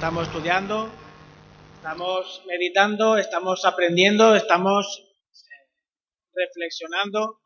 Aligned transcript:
estamos 0.00 0.28
estudiando, 0.28 0.90
estamos 1.74 2.42
meditando, 2.46 3.18
estamos 3.18 3.66
aprendiendo, 3.66 4.34
estamos 4.34 5.06
reflexionando, 6.32 7.42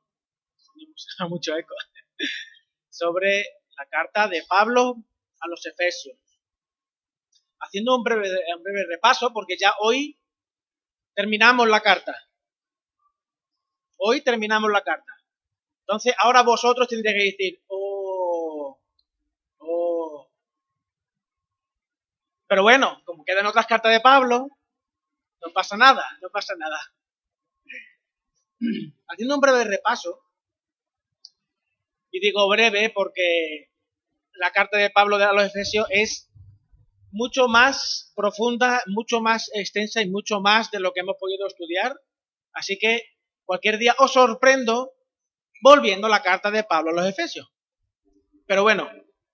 mucho 1.29 1.57
eco, 1.57 1.75
sobre 2.89 3.45
la 3.77 3.87
carta 3.87 4.29
de 4.29 4.45
Pablo 4.49 4.95
a 5.41 5.49
los 5.49 5.67
Efesios. 5.67 6.17
Haciendo 7.59 7.97
un 7.97 8.05
breve, 8.05 8.29
un 8.57 8.63
breve 8.63 8.87
repaso, 8.89 9.33
porque 9.33 9.57
ya 9.61 9.75
hoy 9.81 10.17
terminamos 11.13 11.69
la 11.69 11.81
carta. 11.81 12.15
Hoy 13.97 14.21
terminamos 14.21 14.71
la 14.71 14.85
carta. 14.85 15.13
Entonces, 15.81 16.15
ahora 16.19 16.45
vosotros 16.45 16.87
tendréis 16.87 17.17
que 17.17 17.25
decir, 17.25 17.65
oh. 17.67 18.05
Pero 22.47 22.63
bueno, 22.63 23.03
como 23.05 23.25
quedan 23.25 23.47
otras 23.47 23.67
cartas 23.67 23.93
de 23.93 24.01
Pablo, 24.01 24.49
no 25.45 25.53
pasa 25.53 25.77
nada, 25.77 26.05
no 26.23 26.29
pasa 26.31 26.55
nada. 26.57 26.79
Haciendo 29.09 29.35
un 29.35 29.41
breve 29.41 29.65
repaso, 29.65 30.25
y 32.11 32.21
digo 32.21 32.49
breve 32.49 32.91
porque 32.91 33.71
la 34.35 34.53
carta 34.53 34.79
de 34.79 34.91
Pablo 34.91 35.17
a 35.17 35.33
los 35.33 35.47
Efesios 35.47 35.87
es 35.91 36.31
mucho 37.11 37.49
más 37.49 38.13
profunda, 38.15 38.83
mucho 38.87 39.21
más 39.21 39.51
extensa 39.55 40.01
y 40.01 40.09
mucho 40.09 40.41
más 40.41 40.71
de 40.71 40.81
lo 40.81 40.93
que 40.93 41.01
hemos 41.01 41.17
podido 41.19 41.47
estudiar. 41.47 41.97
Así 42.53 42.79
que 42.79 43.03
cualquier 43.45 43.79
día 43.79 43.97
os 43.99 44.13
sorprendo 44.13 44.93
volviendo 45.61 46.09
la 46.09 46.23
carta 46.23 46.51
de 46.51 46.63
Pablo 46.63 46.91
a 46.91 46.95
los 46.95 47.07
Efesios. 47.07 47.53
Pero 48.47 48.63
bueno, 48.63 48.89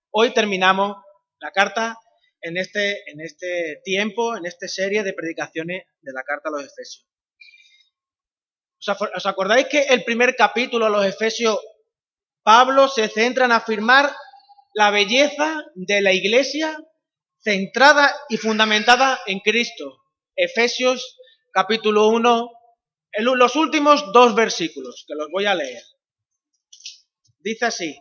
hoy 0.09 0.33
terminamos 0.33 0.97
la 1.39 1.51
carta 1.51 1.99
en 2.41 2.57
este, 2.57 3.09
en 3.09 3.21
este 3.21 3.81
tiempo, 3.83 4.35
en 4.35 4.45
esta 4.45 4.67
serie 4.67 5.03
de 5.03 5.13
predicaciones 5.13 5.85
de 6.01 6.13
la 6.13 6.23
carta 6.23 6.49
a 6.49 6.51
los 6.51 6.63
Efesios. 6.63 7.07
¿Os 9.15 9.25
acordáis 9.25 9.67
que 9.67 9.81
el 9.83 10.03
primer 10.03 10.35
capítulo 10.35 10.87
a 10.87 10.89
los 10.89 11.05
Efesios, 11.05 11.59
Pablo 12.43 12.87
se 12.87 13.07
centra 13.07 13.45
en 13.45 13.51
afirmar 13.51 14.11
la 14.73 14.89
belleza 14.89 15.63
de 15.75 16.01
la 16.01 16.13
iglesia 16.13 16.75
centrada 17.43 18.11
y 18.29 18.37
fundamentada 18.37 19.19
en 19.27 19.39
Cristo? 19.39 19.97
Efesios 20.35 21.17
capítulo 21.53 22.07
1, 22.07 22.49
los 23.19 23.55
últimos 23.55 24.11
dos 24.13 24.33
versículos, 24.33 25.05
que 25.07 25.13
los 25.13 25.27
voy 25.31 25.45
a 25.45 25.53
leer. 25.53 25.83
Dice 27.39 27.65
así, 27.65 27.99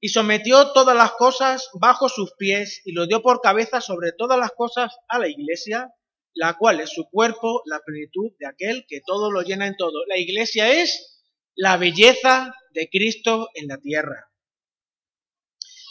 y 0.00 0.08
sometió 0.08 0.72
todas 0.72 0.96
las 0.96 1.12
cosas 1.12 1.68
bajo 1.78 2.08
sus 2.08 2.32
pies 2.32 2.80
y 2.84 2.92
lo 2.92 3.06
dio 3.06 3.22
por 3.22 3.40
cabeza 3.40 3.80
sobre 3.80 4.12
todas 4.12 4.38
las 4.38 4.52
cosas 4.52 4.96
a 5.08 5.18
la 5.18 5.28
iglesia, 5.28 5.92
la 6.34 6.54
cual 6.56 6.80
es 6.80 6.90
su 6.90 7.04
cuerpo, 7.10 7.62
la 7.66 7.80
plenitud 7.84 8.32
de 8.38 8.46
aquel 8.46 8.86
que 8.88 9.02
todo 9.04 9.30
lo 9.30 9.42
llena 9.42 9.66
en 9.66 9.76
todo. 9.76 10.04
La 10.06 10.18
iglesia 10.18 10.72
es 10.72 11.22
la 11.54 11.76
belleza 11.76 12.54
de 12.72 12.88
Cristo 12.88 13.50
en 13.54 13.68
la 13.68 13.78
tierra. 13.78 14.30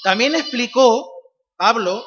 También 0.04 0.36
explicó 0.36 1.12
Pablo 1.56 2.04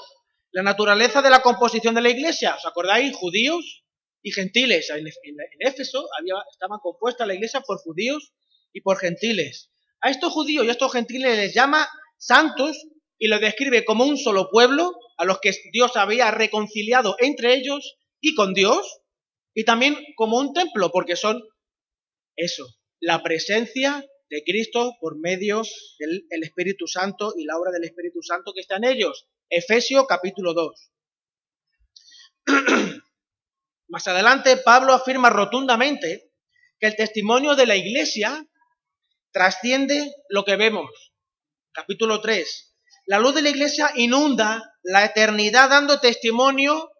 la 0.51 0.63
naturaleza 0.63 1.23
de 1.23 1.31
la 1.31 1.43
composición 1.43 1.95
de 1.95 2.03
la 2.03 2.11
iglesia. 2.11 2.57
¿Os 2.57 2.67
acordáis? 2.67 3.15
Judíos 3.15 3.85
y 4.23 4.33
gentiles. 4.33 4.91
En, 4.91 5.07
Éfeso 5.61 6.07
había, 6.19 6.35
estaba 6.51 6.79
compuesta 6.81 7.27
la 7.27 7.35
iglesia 7.35 7.61
por 7.61 7.79
judíos 7.79 8.33
y 8.73 8.81
por 8.81 8.99
gentiles. 8.99 9.72
A 10.03 10.11
estos 10.11 10.33
judíos 10.33 10.65
y 10.65 10.69
a 10.69 10.73
estos 10.73 10.93
gentiles 10.93 11.37
les 11.37 11.55
llama 11.55 11.89
santos 12.19 12.77
y 13.19 13.29
los 13.29 13.41
describe 13.41 13.85
como 13.85 14.05
un 14.05 14.19
solo 14.19 14.51
pueblo 14.51 14.93
a 15.17 15.25
los 15.25 15.39
que 15.39 15.53
Dios 15.73 15.97
había 15.97 16.31
reconciliado 16.33 17.15
entre 17.21 17.55
ellos 17.55 17.97
y 18.21 18.35
con 18.35 18.53
Dios, 18.53 19.01
y 19.55 19.65
también 19.65 19.97
como 20.17 20.39
un 20.39 20.53
templo, 20.53 20.91
porque 20.91 21.17
son 21.17 21.43
eso, 22.37 22.67
la 23.01 23.23
presencia 23.23 24.05
de 24.29 24.43
Cristo 24.43 24.97
por 25.01 25.19
medio 25.19 25.63
del 25.99 26.43
Espíritu 26.43 26.87
Santo 26.87 27.35
y 27.37 27.45
la 27.45 27.57
obra 27.59 27.71
del 27.71 27.85
Espíritu 27.85 28.23
Santo 28.23 28.53
que 28.53 28.61
está 28.61 28.77
en 28.77 28.85
ellos. 28.85 29.29
Efesio 29.51 30.07
capítulo 30.07 30.55
2. 30.55 30.91
Más 33.89 34.09
adelante 34.09 34.57
Pablo 34.57 34.95
afirma 34.95 35.31
rotundamente 35.31 36.31
que 36.81 36.87
el 36.87 36.97
testimonio 36.97 37.55
de 37.55 37.67
la 37.67 37.77
iglesia 37.77 38.49
trasciende 39.33 40.15
lo 40.29 40.45
que 40.45 40.57
vemos. 40.57 41.13
Capítulo 41.73 42.21
3. 42.21 42.75
La 43.07 43.19
luz 43.19 43.35
de 43.35 43.43
la 43.43 43.49
iglesia 43.49 43.91
inunda 43.97 44.77
la 44.83 45.05
eternidad 45.05 45.71
dando 45.71 45.99
testimonio 45.99 46.91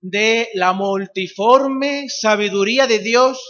de 0.00 0.48
la 0.54 0.72
multiforme 0.72 2.08
sabiduría 2.08 2.86
de 2.86 3.00
Dios 3.00 3.42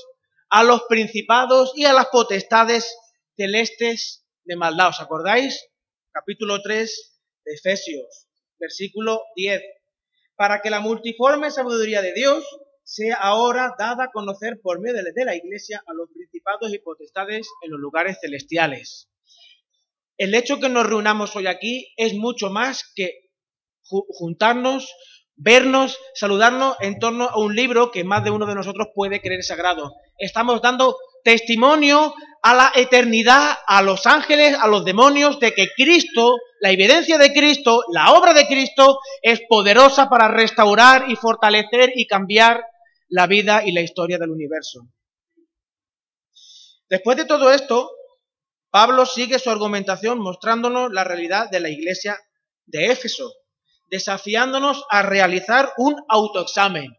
a 0.48 0.64
los 0.64 0.82
principados 0.88 1.72
y 1.76 1.84
a 1.84 1.92
las 1.92 2.06
potestades 2.06 2.96
celestes 3.36 4.24
de 4.44 4.56
maldad. 4.56 4.88
¿Os 4.88 5.00
acordáis? 5.00 5.68
Capítulo 6.10 6.62
3 6.62 7.20
de 7.44 7.54
Efesios, 7.54 8.26
versículo 8.58 9.22
10. 9.36 9.62
Para 10.36 10.62
que 10.62 10.70
la 10.70 10.80
multiforme 10.80 11.50
sabiduría 11.50 12.00
de 12.00 12.14
Dios 12.14 12.44
sea 12.88 13.16
ahora 13.16 13.74
dada 13.78 14.04
a 14.04 14.10
conocer 14.10 14.60
por 14.62 14.80
medio 14.80 15.02
de 15.02 15.24
la 15.26 15.36
Iglesia 15.36 15.84
a 15.86 15.92
los 15.92 16.08
principados 16.10 16.72
y 16.72 16.78
potestades 16.78 17.46
en 17.62 17.70
los 17.70 17.78
lugares 17.78 18.16
celestiales. 18.18 19.10
El 20.16 20.34
hecho 20.34 20.58
que 20.58 20.70
nos 20.70 20.86
reunamos 20.86 21.36
hoy 21.36 21.48
aquí 21.48 21.92
es 21.98 22.14
mucho 22.14 22.48
más 22.48 22.90
que 22.96 23.12
juntarnos, 23.82 24.90
vernos, 25.36 25.98
saludarnos 26.14 26.76
en 26.80 26.98
torno 26.98 27.24
a 27.24 27.38
un 27.38 27.54
libro 27.54 27.90
que 27.90 28.04
más 28.04 28.24
de 28.24 28.30
uno 28.30 28.46
de 28.46 28.54
nosotros 28.54 28.88
puede 28.94 29.20
creer 29.20 29.44
sagrado. 29.44 29.92
Estamos 30.16 30.62
dando 30.62 30.96
testimonio 31.22 32.14
a 32.42 32.54
la 32.54 32.72
eternidad, 32.74 33.58
a 33.66 33.82
los 33.82 34.06
ángeles, 34.06 34.56
a 34.58 34.66
los 34.66 34.86
demonios, 34.86 35.38
de 35.40 35.52
que 35.52 35.68
Cristo, 35.76 36.36
la 36.62 36.70
evidencia 36.70 37.18
de 37.18 37.34
Cristo, 37.34 37.82
la 37.92 38.12
obra 38.14 38.32
de 38.32 38.46
Cristo, 38.46 38.98
es 39.20 39.42
poderosa 39.46 40.08
para 40.08 40.28
restaurar 40.28 41.10
y 41.10 41.16
fortalecer 41.16 41.92
y 41.94 42.06
cambiar 42.06 42.64
la 43.08 43.26
vida 43.26 43.62
y 43.64 43.72
la 43.72 43.80
historia 43.80 44.18
del 44.18 44.30
universo. 44.30 44.88
Después 46.88 47.16
de 47.16 47.24
todo 47.24 47.52
esto, 47.52 47.90
Pablo 48.70 49.06
sigue 49.06 49.38
su 49.38 49.50
argumentación 49.50 50.18
mostrándonos 50.18 50.92
la 50.92 51.04
realidad 51.04 51.50
de 51.50 51.60
la 51.60 51.70
iglesia 51.70 52.18
de 52.66 52.86
Éfeso, 52.86 53.32
desafiándonos 53.86 54.84
a 54.90 55.02
realizar 55.02 55.72
un 55.78 55.96
autoexamen. 56.08 56.96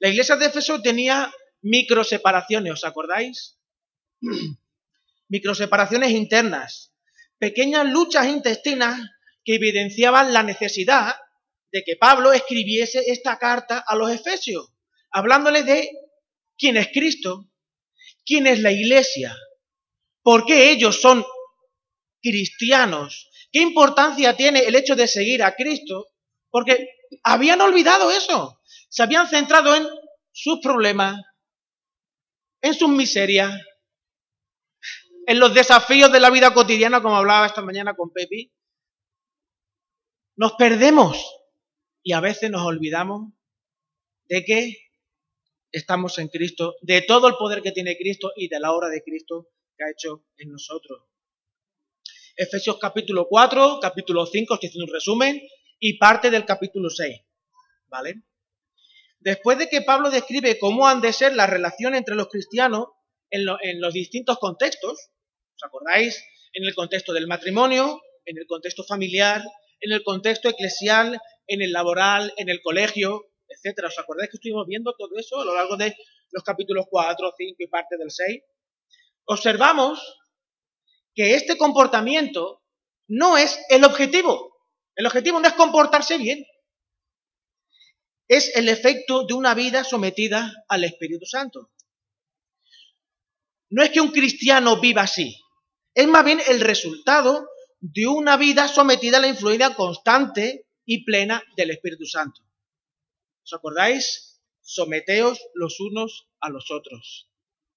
La 0.00 0.08
iglesia 0.08 0.36
de 0.36 0.46
Éfeso 0.46 0.82
tenía 0.82 1.32
microseparaciones, 1.62 2.72
¿os 2.72 2.84
acordáis? 2.84 3.58
microseparaciones 5.28 6.10
internas, 6.10 6.92
pequeñas 7.38 7.86
luchas 7.86 8.26
intestinas 8.26 9.00
que 9.44 9.54
evidenciaban 9.54 10.32
la 10.32 10.42
necesidad 10.42 11.14
de 11.72 11.82
que 11.82 11.96
Pablo 11.96 12.32
escribiese 12.32 13.02
esta 13.06 13.38
carta 13.38 13.82
a 13.86 13.96
los 13.96 14.10
Efesios, 14.10 14.72
hablándoles 15.10 15.64
de 15.64 15.90
quién 16.56 16.76
es 16.76 16.88
Cristo, 16.92 17.48
quién 18.24 18.46
es 18.46 18.60
la 18.60 18.70
iglesia, 18.70 19.34
por 20.22 20.44
qué 20.44 20.70
ellos 20.70 21.00
son 21.00 21.24
cristianos, 22.20 23.30
qué 23.50 23.60
importancia 23.60 24.36
tiene 24.36 24.60
el 24.60 24.74
hecho 24.74 24.94
de 24.94 25.08
seguir 25.08 25.42
a 25.42 25.54
Cristo, 25.56 26.08
porque 26.50 26.88
habían 27.24 27.60
olvidado 27.62 28.10
eso, 28.10 28.60
se 28.90 29.02
habían 29.02 29.28
centrado 29.28 29.74
en 29.74 29.88
sus 30.30 30.60
problemas, 30.60 31.18
en 32.60 32.74
sus 32.74 32.90
miserias, 32.90 33.50
en 35.26 35.38
los 35.38 35.54
desafíos 35.54 36.12
de 36.12 36.20
la 36.20 36.30
vida 36.30 36.52
cotidiana, 36.52 37.00
como 37.00 37.16
hablaba 37.16 37.46
esta 37.46 37.62
mañana 37.62 37.94
con 37.94 38.10
Pepi. 38.12 38.52
Nos 40.36 40.52
perdemos 40.52 41.41
y 42.02 42.12
a 42.12 42.20
veces 42.20 42.50
nos 42.50 42.62
olvidamos 42.62 43.32
de 44.24 44.44
que 44.44 44.76
estamos 45.70 46.18
en 46.18 46.28
Cristo, 46.28 46.76
de 46.82 47.02
todo 47.02 47.28
el 47.28 47.34
poder 47.36 47.62
que 47.62 47.72
tiene 47.72 47.96
Cristo 47.96 48.32
y 48.36 48.48
de 48.48 48.60
la 48.60 48.72
obra 48.72 48.88
de 48.88 49.02
Cristo 49.02 49.48
que 49.76 49.84
ha 49.84 49.90
hecho 49.90 50.24
en 50.36 50.50
nosotros. 50.50 51.02
Efesios 52.36 52.78
capítulo 52.78 53.26
4, 53.28 53.78
capítulo 53.80 54.26
5, 54.26 54.54
estoy 54.54 54.68
haciendo 54.68 54.86
un 54.86 54.94
resumen, 54.94 55.40
y 55.78 55.98
parte 55.98 56.30
del 56.30 56.44
capítulo 56.44 56.90
6. 56.90 57.20
¿Vale? 57.88 58.22
Después 59.20 59.58
de 59.58 59.68
que 59.68 59.82
Pablo 59.82 60.10
describe 60.10 60.58
cómo 60.58 60.88
han 60.88 61.00
de 61.00 61.12
ser 61.12 61.34
las 61.34 61.50
relaciones 61.50 61.98
entre 61.98 62.14
los 62.14 62.28
cristianos 62.28 62.88
en, 63.30 63.46
en 63.62 63.80
los 63.80 63.92
distintos 63.92 64.38
contextos, 64.38 65.10
¿os 65.56 65.62
acordáis? 65.64 66.24
En 66.54 66.64
el 66.64 66.74
contexto 66.74 67.12
del 67.12 67.26
matrimonio, 67.26 68.00
en 68.24 68.38
el 68.38 68.46
contexto 68.46 68.84
familiar, 68.84 69.42
en 69.80 69.92
el 69.92 70.02
contexto 70.02 70.48
eclesial, 70.48 71.20
en 71.52 71.62
el 71.62 71.72
laboral, 71.72 72.32
en 72.36 72.48
el 72.48 72.60
colegio, 72.62 73.32
etcétera. 73.48 73.88
¿Os 73.88 73.98
acordáis 73.98 74.30
que 74.30 74.36
estuvimos 74.36 74.66
viendo 74.66 74.94
todo 74.96 75.18
eso 75.18 75.40
a 75.40 75.44
lo 75.44 75.54
largo 75.54 75.76
de 75.76 75.96
los 76.30 76.42
capítulos 76.42 76.86
4, 76.88 77.34
5 77.36 77.56
y 77.58 77.66
parte 77.66 77.96
del 77.96 78.10
6? 78.10 78.42
Observamos 79.26 80.00
que 81.14 81.34
este 81.34 81.56
comportamiento 81.56 82.62
no 83.08 83.36
es 83.36 83.58
el 83.68 83.84
objetivo. 83.84 84.56
El 84.94 85.06
objetivo 85.06 85.40
no 85.40 85.48
es 85.48 85.54
comportarse 85.54 86.18
bien. 86.18 86.44
Es 88.28 88.54
el 88.56 88.68
efecto 88.68 89.24
de 89.24 89.34
una 89.34 89.54
vida 89.54 89.84
sometida 89.84 90.52
al 90.68 90.84
Espíritu 90.84 91.26
Santo. 91.26 91.70
No 93.70 93.82
es 93.82 93.90
que 93.90 94.00
un 94.00 94.10
cristiano 94.10 94.80
viva 94.80 95.02
así, 95.02 95.42
es 95.94 96.06
más 96.06 96.24
bien 96.24 96.40
el 96.46 96.60
resultado 96.60 97.48
de 97.80 98.06
una 98.06 98.36
vida 98.36 98.68
sometida 98.68 99.18
a 99.18 99.20
la 99.20 99.28
influencia 99.28 99.74
constante 99.74 100.66
y 100.84 101.04
plena 101.04 101.42
del 101.56 101.70
Espíritu 101.70 102.06
Santo. 102.06 102.42
¿Os 103.44 103.52
acordáis? 103.52 104.40
Someteos 104.60 105.40
los 105.54 105.80
unos 105.80 106.28
a 106.40 106.48
los 106.48 106.70
otros. 106.70 107.30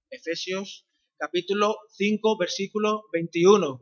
Efesios 0.10 0.86
capítulo 1.18 1.78
5, 1.92 2.38
versículo 2.38 3.06
21. 3.12 3.82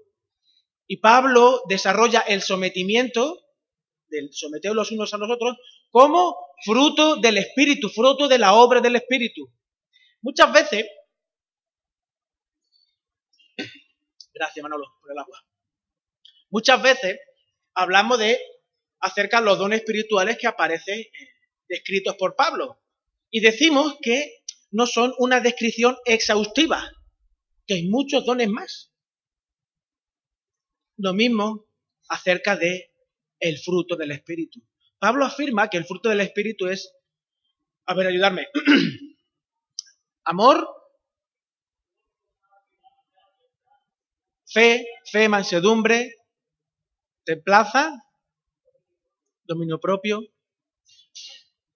Y 0.88 0.98
Pablo 0.98 1.64
desarrolla 1.68 2.22
el 2.22 2.42
sometimiento, 2.42 3.40
del 4.08 4.32
someteos 4.32 4.76
los 4.76 4.92
unos 4.92 5.14
a 5.14 5.18
los 5.18 5.30
otros, 5.30 5.58
como 5.90 6.38
fruto 6.64 7.18
del 7.18 7.38
Espíritu, 7.38 7.90
fruto 7.90 8.28
de 8.28 8.40
la 8.40 8.54
obra 8.54 8.82
del 8.82 8.96
Espíritu. 8.96 9.52
Muchas 10.22 10.52
veces, 10.54 10.86
gracias 14.34 14.64
Manolo 14.64 14.86
por 15.02 15.12
el 15.12 15.18
agua, 15.18 15.46
muchas 16.50 16.82
veces 16.82 17.20
hablamos 17.74 18.20
de 18.20 18.40
acerca 19.04 19.40
de 19.40 19.46
los 19.46 19.60
dones 19.60 19.80
espirituales 19.80 20.38
que 20.38 20.48
aparecen 20.48 21.00
eh, 21.00 21.10
descritos 21.68 22.16
por 22.16 22.36
Pablo 22.36 22.82
y 23.30 23.42
decimos 23.42 23.98
que 24.02 24.44
no 24.72 24.88
son 24.88 25.14
una 25.18 25.42
descripción 25.42 25.98
exhaustiva, 26.06 26.90
que 27.68 27.76
hay 27.76 27.90
muchos 27.90 28.26
dones 28.26 28.50
más. 28.50 28.94
Lo 30.98 31.14
mismo 31.14 31.68
acerca 32.08 32.56
de 32.56 32.92
el 33.40 33.60
fruto 33.60 33.98
del 33.98 34.12
Espíritu. 34.12 34.62
Pablo 35.00 35.26
afirma 35.26 35.70
que 35.70 35.78
el 35.78 35.86
fruto 35.86 36.08
del 36.08 36.22
Espíritu 36.22 36.68
es, 36.68 36.94
a 37.86 37.94
ver, 37.94 38.08
ayudarme, 38.08 38.48
amor, 40.24 40.66
fe, 44.46 44.88
fe, 45.12 45.28
mansedumbre, 45.28 46.16
templaza, 47.26 47.92
dominio 49.54 49.80
propio. 49.80 50.22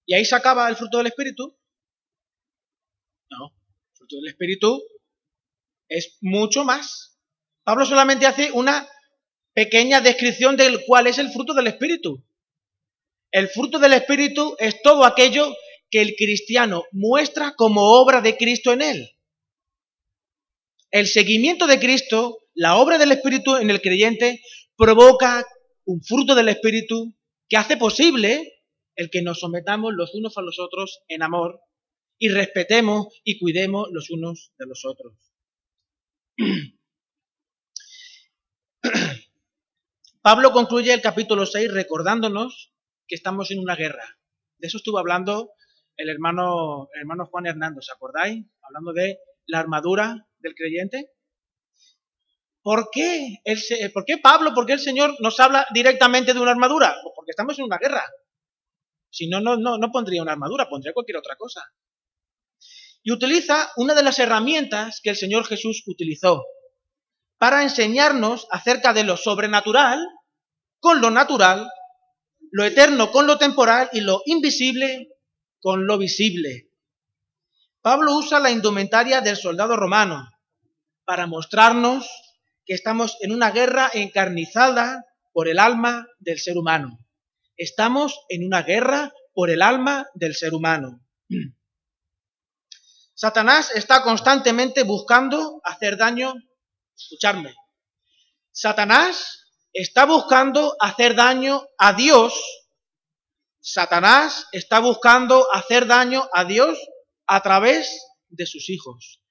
¿Y 0.06 0.13
ahí 0.15 0.25
se 0.25 0.35
acaba 0.35 0.69
el 0.69 0.75
fruto 0.75 0.97
del 0.97 1.07
Espíritu? 1.07 1.57
No, 3.29 3.47
el 3.47 3.97
fruto 3.97 4.15
del 4.18 4.27
Espíritu 4.29 4.81
es 5.89 6.18
mucho 6.21 6.63
más. 6.63 7.19
Pablo 7.63 7.85
solamente 7.85 8.25
hace 8.25 8.51
una 8.51 8.88
pequeña 9.53 10.01
descripción 10.01 10.56
del 10.56 10.85
cuál 10.85 11.07
es 11.07 11.18
el 11.18 11.29
fruto 11.29 11.53
del 11.53 11.68
Espíritu. 11.68 12.24
El 13.31 13.50
fruto 13.50 13.79
del 13.79 13.94
Espíritu 13.94 14.56
es 14.59 14.81
todo 14.81 15.03
aquello 15.03 15.53
que 15.89 16.01
el 16.01 16.15
cristiano 16.15 16.83
muestra 16.91 17.53
como 17.56 18.00
obra 18.00 18.21
de 18.21 18.38
Cristo 18.38 18.71
en 18.71 18.81
él. 18.81 19.09
El 20.91 21.07
seguimiento 21.07 21.68
de 21.68 21.79
Cristo, 21.79 22.39
la 22.53 22.77
obra 22.77 22.97
del 22.97 23.12
Espíritu 23.12 23.57
en 23.57 23.69
el 23.69 23.81
creyente, 23.81 24.41
provoca 24.77 25.45
un 25.85 26.01
fruto 26.01 26.35
del 26.35 26.50
Espíritu 26.50 27.13
que 27.50 27.58
hace 27.58 27.78
posible 27.78 28.64
el 28.96 29.10
que 29.10 29.22
nos 29.22 29.40
sometamos 29.40 29.94
los 29.94 30.14
unos 30.16 30.38
a 30.38 30.42
los 30.42 30.60
otros 30.60 31.04
en 31.08 31.24
amor 31.24 31.62
y 32.18 32.30
respetemos 32.30 33.08
y 33.24 33.40
cuidemos 33.40 33.90
los 33.92 34.10
unos 34.10 34.52
de 34.58 34.66
los 34.66 34.84
otros. 34.86 35.14
Pablo 40.22 40.52
concluye 40.52 40.94
el 40.94 41.02
capítulo 41.02 41.46
6 41.46 41.72
recordándonos 41.72 42.74
que 43.08 43.16
estamos 43.16 43.52
en 43.52 43.60
una 43.60 43.76
guerra. 43.76 44.20
De 44.58 44.68
eso 44.68 44.78
estuvo 44.78 44.98
hablando 44.98 45.52
el 45.96 46.10
hermano, 46.10 46.90
hermano 46.94 47.26
Juan 47.28 47.46
Hernando, 47.48 47.80
¿os 47.80 47.90
acordáis? 47.90 48.46
Hablando 48.62 48.94
de 48.94 49.20
la 49.46 49.60
armadura 49.60 50.28
del 50.40 50.54
creyente. 50.54 51.12
¿Por 52.68 52.90
qué, 52.92 53.40
el, 53.46 53.62
¿Por 53.94 54.04
qué 54.04 54.18
Pablo, 54.18 54.54
por 54.54 54.66
qué 54.66 54.74
el 54.74 54.81
Señor 54.81 55.16
nos 55.19 55.40
habla 55.40 55.66
directamente 55.74 56.34
de 56.34 56.40
una 56.42 56.52
armadura? 56.52 56.98
Pues 57.02 57.14
porque 57.16 57.31
estamos 57.31 57.58
en 57.58 57.64
una 57.64 57.78
guerra. 57.78 58.04
Si 59.10 59.30
no, 59.30 59.40
no, 59.40 59.56
no, 59.56 59.78
no 59.78 59.90
pondría 59.90 60.22
una 60.22 60.34
armadura, 60.34 60.68
pondría 60.68 60.92
cualquier 60.92 61.16
otra 61.16 61.38
cosa. 61.38 61.64
Y 63.04 63.14
utiliza 63.14 63.72
una 63.78 63.94
de 63.94 64.04
las 64.04 64.19
herramientas 64.19 65.00
que 65.02 65.12
el 65.12 65.16
Señor 65.16 65.46
Jesús 65.46 65.81
utilizó 65.88 66.44
para 67.38 67.64
enseñarnos 67.64 68.48
acerca 68.52 68.92
de 68.92 69.06
lo 69.06 69.16
sobrenatural 69.16 70.06
con 70.81 71.00
lo 71.00 71.10
natural, 71.10 71.70
lo 72.52 72.66
eterno 72.66 73.13
con 73.13 73.28
lo 73.28 73.38
temporal 73.38 73.90
y 73.94 74.02
lo 74.02 74.24
invisible 74.25 75.08
con 75.62 75.88
lo 75.88 75.98
visible. 75.98 76.70
Pablo 77.80 78.18
usa 78.18 78.42
la 78.42 78.52
indumentaria 78.52 79.22
del 79.22 79.38
soldado 79.38 79.78
romano 79.78 80.30
para 81.06 81.28
mostrarnos 81.28 82.26
que 82.68 82.74
estamos 82.74 83.18
en 83.22 83.31
una 83.31 83.52
guerra 83.52 83.90
encarnizada 83.94 85.06
por 85.31 85.48
el 85.48 85.58
alma 85.58 86.06
del 86.19 86.38
ser 86.38 86.58
humano. 86.58 87.00
Estamos 87.56 88.19
en 88.30 88.46
una 88.46 88.62
guerra 88.62 89.14
por 89.34 89.50
el 89.50 89.62
alma 89.62 90.08
del 90.14 90.36
ser 90.36 90.54
humano. 90.54 91.00
Satanás 93.16 93.72
está 93.74 94.04
constantemente 94.04 94.84
buscando 94.84 95.62
hacer 95.64 95.98
daño 95.98 96.36
escucharme, 96.96 97.56
Satanás 98.52 99.46
está 99.72 100.06
buscando 100.06 100.75
hacer 100.80 101.16
daño 101.16 101.68
a 101.78 101.94
Dios. 101.94 102.34
Satanás 103.60 104.48
está 104.52 104.80
buscando 104.80 105.48
hacer 105.54 105.86
daño 105.86 106.28
a 106.34 106.44
Dios 106.44 106.78
a 107.28 107.42
través 107.42 108.04
de 108.30 108.48
sus 108.48 108.70
hijos. 108.70 109.22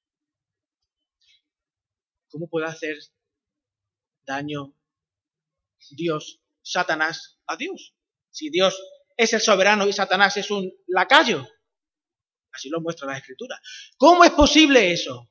¿Cómo 2.28 2.48
puede 2.48 2.66
hacer 2.66 2.96
daño 4.26 4.74
Dios, 5.90 6.40
Satanás, 6.62 7.38
a 7.46 7.56
Dios? 7.56 7.94
Si 8.30 8.50
Dios 8.50 8.82
es 9.16 9.32
el 9.32 9.40
soberano 9.40 9.86
y 9.86 9.92
Satanás 9.92 10.36
es 10.36 10.50
un 10.50 10.70
lacayo. 10.88 11.46
Así 12.52 12.68
lo 12.68 12.80
muestra 12.80 13.06
la 13.06 13.18
escritura. 13.18 13.60
¿Cómo 13.96 14.24
es 14.24 14.32
posible 14.32 14.92
eso? 14.92 15.30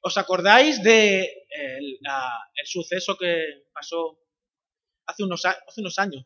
¿Os 0.00 0.16
acordáis 0.16 0.82
de 0.82 1.46
el, 1.50 1.98
suceso 2.64 3.16
que 3.16 3.66
pasó 3.72 4.18
hace 5.06 5.22
unos, 5.22 5.44
hace 5.44 5.80
unos 5.80 5.98
años 5.98 6.24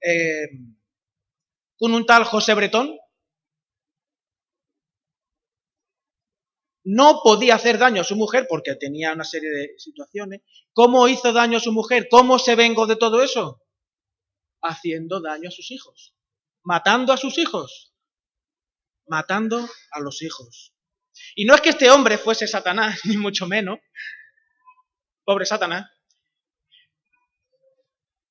eh, 0.00 0.48
con 1.76 1.94
un 1.94 2.04
tal 2.04 2.24
José 2.24 2.54
Bretón? 2.54 2.98
No 6.84 7.20
podía 7.22 7.54
hacer 7.54 7.78
daño 7.78 8.00
a 8.00 8.04
su 8.04 8.16
mujer 8.16 8.46
porque 8.48 8.74
tenía 8.74 9.12
una 9.12 9.24
serie 9.24 9.50
de 9.50 9.74
situaciones. 9.78 10.42
¿Cómo 10.72 11.06
hizo 11.06 11.32
daño 11.32 11.58
a 11.58 11.60
su 11.60 11.72
mujer? 11.72 12.08
¿Cómo 12.10 12.38
se 12.38 12.56
vengó 12.56 12.86
de 12.86 12.96
todo 12.96 13.22
eso? 13.22 13.62
Haciendo 14.60 15.20
daño 15.20 15.48
a 15.48 15.52
sus 15.52 15.70
hijos. 15.70 16.14
Matando 16.62 17.12
a 17.12 17.16
sus 17.16 17.38
hijos. 17.38 17.94
Matando 19.06 19.68
a 19.92 20.00
los 20.00 20.22
hijos. 20.22 20.74
Y 21.36 21.44
no 21.44 21.54
es 21.54 21.60
que 21.60 21.70
este 21.70 21.90
hombre 21.90 22.18
fuese 22.18 22.46
Satanás, 22.48 23.00
ni 23.04 23.16
mucho 23.16 23.46
menos. 23.46 23.78
Pobre 25.24 25.46
Satanás. 25.46 25.88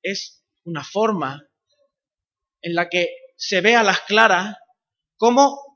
Es 0.02 0.44
una 0.64 0.84
forma 0.84 1.48
en 2.60 2.74
la 2.74 2.88
que 2.88 3.16
se 3.36 3.60
ve 3.60 3.76
a 3.76 3.82
las 3.82 4.00
claras 4.02 4.56
cómo 5.16 5.71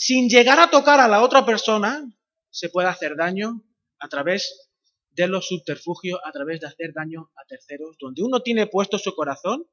sin 0.00 0.30
llegar 0.30 0.58
a 0.58 0.70
tocar 0.70 0.98
a 0.98 1.06
la 1.06 1.22
otra 1.22 1.44
persona 1.44 2.02
se 2.50 2.70
puede 2.70 2.88
hacer 2.88 3.16
daño 3.16 3.62
a 3.98 4.08
través 4.08 4.70
de 5.10 5.28
los 5.28 5.46
subterfugios, 5.46 6.18
a 6.24 6.32
través 6.32 6.60
de 6.60 6.68
hacer 6.68 6.94
daño 6.94 7.30
a 7.36 7.44
terceros, 7.46 7.96
donde 8.00 8.22
uno 8.22 8.40
tiene 8.40 8.66
puesto 8.66 8.98
su 8.98 9.14
corazón, 9.14 9.66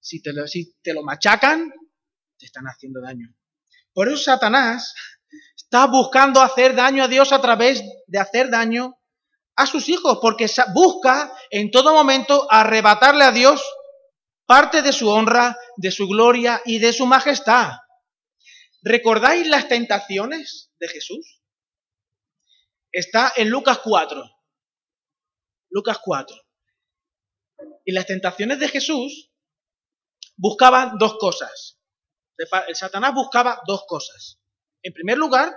si 0.00 0.20
te 0.20 0.32
lo, 0.32 0.48
si 0.48 0.74
te 0.82 0.92
lo 0.92 1.04
machacan, 1.04 1.72
te 2.36 2.46
están 2.46 2.64
haciendo 2.64 3.00
daño. 3.00 3.32
Por 3.92 4.08
eso 4.08 4.16
Satanás 4.16 4.92
está 5.56 5.86
buscando 5.86 6.42
hacer 6.42 6.74
daño 6.74 7.04
a 7.04 7.08
Dios 7.08 7.32
a 7.32 7.40
través 7.40 7.84
de 8.08 8.18
hacer 8.18 8.50
daño 8.50 8.98
a 9.54 9.66
sus 9.66 9.88
hijos, 9.88 10.18
porque 10.20 10.50
busca 10.74 11.32
en 11.50 11.70
todo 11.70 11.94
momento 11.94 12.48
arrebatarle 12.50 13.22
a 13.22 13.30
Dios 13.30 13.64
parte 14.44 14.82
de 14.82 14.92
su 14.92 15.08
honra, 15.08 15.56
de 15.76 15.92
su 15.92 16.08
gloria 16.08 16.60
y 16.64 16.80
de 16.80 16.92
su 16.92 17.06
majestad. 17.06 17.74
¿Recordáis 18.84 19.48
las 19.48 19.66
tentaciones 19.66 20.70
de 20.78 20.88
Jesús? 20.88 21.42
Está 22.92 23.32
en 23.34 23.48
Lucas 23.48 23.78
4. 23.82 24.22
Lucas 25.70 25.98
4. 26.04 26.36
Y 27.86 27.92
las 27.92 28.06
tentaciones 28.06 28.60
de 28.60 28.68
Jesús 28.68 29.32
buscaban 30.36 30.98
dos 30.98 31.16
cosas. 31.18 31.80
El 32.68 32.76
Satanás 32.76 33.14
buscaba 33.14 33.62
dos 33.66 33.84
cosas. 33.88 34.38
En 34.82 34.92
primer 34.92 35.16
lugar, 35.16 35.54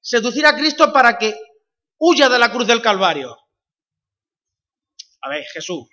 seducir 0.00 0.44
a 0.44 0.56
Cristo 0.56 0.92
para 0.92 1.18
que 1.18 1.38
huya 1.98 2.28
de 2.28 2.38
la 2.38 2.50
cruz 2.50 2.66
del 2.66 2.82
Calvario. 2.82 3.38
A 5.20 5.28
ver, 5.28 5.44
Jesús, 5.44 5.88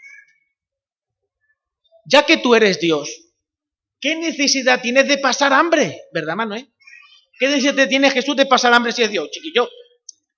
ya 2.05 2.25
que 2.25 2.37
tú 2.37 2.55
eres 2.55 2.79
Dios, 2.79 3.22
¿qué 4.03 4.15
necesidad 4.17 4.81
tienes 4.81 5.07
de 5.07 5.17
pasar 5.17 5.53
hambre? 5.53 6.01
¿Verdad, 6.11 6.35
Manuel? 6.35 6.69
¿Qué 7.39 7.47
necesidad 7.47 7.87
tiene 7.87 8.11
Jesús 8.11 8.35
de 8.35 8.45
pasar 8.45 8.73
hambre 8.73 8.91
si 8.91 9.01
es 9.01 9.09
Dios? 9.09 9.29
Chiquillo, 9.31 9.69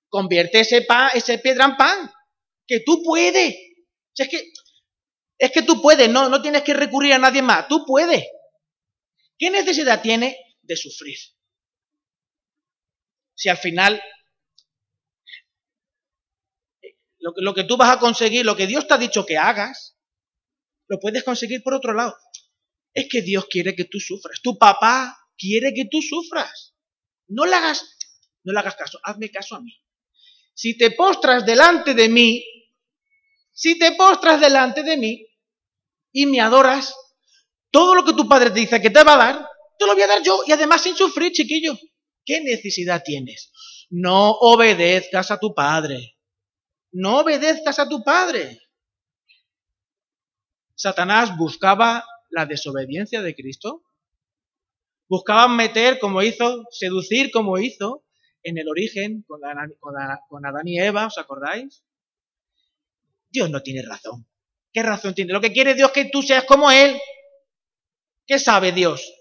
convierte 0.08 0.60
ese, 0.60 0.82
pan, 0.82 1.10
ese 1.14 1.40
piedra 1.40 1.64
en 1.64 1.76
pan, 1.76 2.12
que 2.64 2.80
tú 2.86 3.02
puedes. 3.02 3.56
es, 4.14 4.28
que, 4.28 4.52
es 5.38 5.50
que 5.50 5.62
tú 5.62 5.82
puedes, 5.82 6.08
no, 6.08 6.28
no 6.28 6.40
tienes 6.40 6.62
que 6.62 6.74
recurrir 6.74 7.14
a 7.14 7.18
nadie 7.18 7.42
más, 7.42 7.66
tú 7.66 7.84
puedes. 7.84 8.24
¿Qué 9.36 9.50
necesidad 9.50 10.00
tiene 10.00 10.38
de 10.62 10.76
sufrir? 10.76 11.18
Si 13.34 13.48
al 13.48 13.58
final 13.58 14.00
lo, 17.18 17.32
lo 17.38 17.52
que 17.52 17.64
tú 17.64 17.76
vas 17.76 17.90
a 17.90 17.98
conseguir, 17.98 18.46
lo 18.46 18.54
que 18.54 18.68
Dios 18.68 18.86
te 18.86 18.94
ha 18.94 18.98
dicho 18.98 19.26
que 19.26 19.36
hagas, 19.36 19.98
lo 20.86 21.00
puedes 21.00 21.24
conseguir 21.24 21.64
por 21.64 21.74
otro 21.74 21.94
lado. 21.94 22.16
Es 22.96 23.08
que 23.10 23.20
Dios 23.20 23.44
quiere 23.50 23.76
que 23.76 23.84
tú 23.84 24.00
sufras. 24.00 24.40
Tu 24.42 24.56
papá 24.56 25.14
quiere 25.36 25.74
que 25.74 25.84
tú 25.84 26.00
sufras. 26.00 26.74
No 27.28 27.44
le 27.44 27.54
hagas, 27.54 27.84
no 28.42 28.54
le 28.54 28.58
hagas 28.58 28.74
caso, 28.74 28.98
hazme 29.02 29.30
caso 29.30 29.54
a 29.54 29.60
mí. 29.60 29.78
Si 30.54 30.78
te 30.78 30.92
postras 30.92 31.44
delante 31.44 31.92
de 31.92 32.08
mí, 32.08 32.42
si 33.52 33.78
te 33.78 33.92
postras 33.92 34.40
delante 34.40 34.82
de 34.82 34.96
mí 34.96 35.26
y 36.10 36.24
me 36.24 36.40
adoras, 36.40 36.94
todo 37.70 37.94
lo 37.94 38.02
que 38.02 38.14
tu 38.14 38.26
padre 38.26 38.48
te 38.48 38.60
dice 38.60 38.80
que 38.80 38.88
te 38.88 39.04
va 39.04 39.12
a 39.12 39.18
dar, 39.18 39.48
te 39.78 39.84
lo 39.84 39.92
voy 39.92 40.02
a 40.02 40.06
dar 40.06 40.22
yo 40.22 40.40
y 40.46 40.52
además 40.52 40.80
sin 40.80 40.96
sufrir, 40.96 41.32
chiquillo. 41.32 41.78
¿Qué 42.24 42.40
necesidad 42.40 43.02
tienes? 43.04 43.52
No 43.90 44.30
obedezcas 44.30 45.30
a 45.30 45.38
tu 45.38 45.54
padre. 45.54 46.16
No 46.92 47.18
obedezcas 47.18 47.78
a 47.78 47.86
tu 47.86 48.02
padre. 48.02 48.58
Satanás 50.74 51.36
buscaba 51.36 52.02
la 52.30 52.46
desobediencia 52.46 53.22
de 53.22 53.34
Cristo. 53.34 53.82
Buscaban 55.08 55.56
meter, 55.56 55.98
como 55.98 56.22
hizo, 56.22 56.64
seducir 56.70 57.30
como 57.30 57.58
hizo 57.58 58.04
en 58.42 58.58
el 58.58 58.68
origen 58.68 59.24
con, 59.26 59.44
Adán 60.46 60.68
y 60.68 60.80
Eva, 60.80 61.06
¿os 61.06 61.18
acordáis? 61.18 61.84
Dios 63.28 63.50
no 63.50 63.62
tiene 63.62 63.82
razón. 63.82 64.26
¿Qué 64.72 64.82
razón 64.82 65.14
tiene? 65.14 65.32
Lo 65.32 65.40
que 65.40 65.52
quiere 65.52 65.74
Dios 65.74 65.88
es 65.88 65.94
que 65.94 66.10
tú 66.10 66.22
seas 66.22 66.44
como 66.44 66.70
Él. 66.70 67.00
¿Qué 68.26 68.38
sabe 68.38 68.72
Dios? 68.72 69.12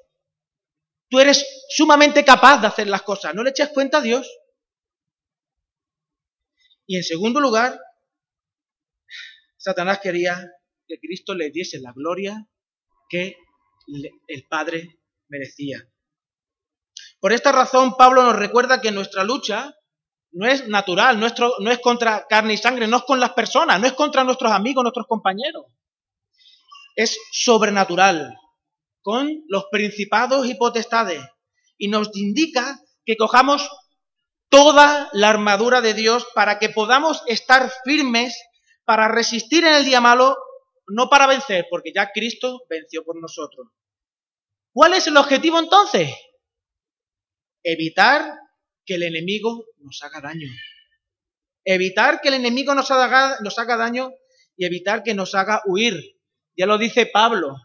Tú 1.10 1.20
eres 1.20 1.46
sumamente 1.70 2.24
capaz 2.26 2.62
de 2.62 2.68
hacer 2.68 2.88
las 2.88 3.04
cosas. 3.04 3.34
No 3.34 3.44
le 3.44 3.52
eches 3.52 3.70
cuenta 3.70 4.00
a 4.00 4.02
Dios. 4.02 4.30
Y 6.88 6.98
en 6.98 7.04
segundo 7.04 7.40
lugar, 7.40 7.80
Satanás 9.58 10.00
quería 10.02 10.52
que 10.88 11.00
Cristo 11.00 11.34
le 11.34 11.50
diese 11.50 11.80
la 11.80 11.92
gloria 11.94 12.48
que 13.10 13.38
el 14.28 14.48
Padre 14.50 15.00
merecía. 15.28 15.88
Por 17.20 17.34
esta 17.34 17.52
razón, 17.52 17.96
Pablo 17.98 18.24
nos 18.24 18.36
recuerda 18.36 18.82
que 18.82 18.92
nuestra 18.92 19.24
lucha 19.24 19.74
no 20.32 20.46
es 20.48 20.68
natural, 20.68 21.20
nuestro, 21.20 21.56
no 21.60 21.72
es 21.72 21.80
contra 21.80 22.28
carne 22.28 22.54
y 22.54 22.58
sangre, 22.58 22.88
no 22.88 22.98
es 22.98 23.04
con 23.04 23.20
las 23.20 23.32
personas, 23.32 23.80
no 23.80 23.88
es 23.88 23.94
contra 23.94 24.24
nuestros 24.24 24.52
amigos, 24.52 24.84
nuestros 24.84 25.08
compañeros. 25.08 25.66
Es 26.96 27.18
sobrenatural, 27.32 28.38
con 29.02 29.44
los 29.48 29.66
principados 29.72 30.46
y 30.46 30.56
potestades. 30.56 31.24
Y 31.78 31.88
nos 31.88 32.10
indica 32.16 32.80
que 33.06 33.18
cojamos 33.18 33.70
toda 34.50 35.10
la 35.14 35.30
armadura 35.30 35.82
de 35.82 35.94
Dios 35.94 36.28
para 36.36 36.60
que 36.60 36.70
podamos 36.70 37.24
estar 37.28 37.72
firmes 37.84 38.38
para 38.86 39.08
resistir 39.08 39.66
en 39.66 39.74
el 39.74 39.86
día 39.86 40.00
malo, 40.00 40.38
no 40.88 41.10
para 41.10 41.27
vencer, 41.27 41.68
porque 41.70 41.92
ya 41.94 42.12
Cristo 42.12 42.62
venció 42.70 43.04
por 43.04 43.20
nosotros. 43.20 43.68
¿Cuál 44.74 44.94
es 44.94 45.08
el 45.08 45.18
objetivo 45.18 45.60
entonces? 45.60 46.10
Evitar 47.63 48.39
que 48.86 48.96
el 48.96 49.04
enemigo 49.04 49.65
nos 49.80 50.01
haga 50.04 50.22
daño. 50.22 50.48
Evitar 51.63 52.22
que 52.22 52.27
el 52.27 52.36
enemigo 52.36 52.75
nos 52.75 52.92
haga, 52.92 53.38
nos 53.42 53.58
haga 53.58 53.77
daño 53.77 54.12
y 54.56 54.65
evitar 54.65 55.01
que 55.04 55.15
nos 55.15 55.34
haga 55.34 55.62
huir. 55.65 56.20
Ya 56.56 56.65
lo 56.65 56.77
dice 56.77 57.06
Pablo. 57.06 57.56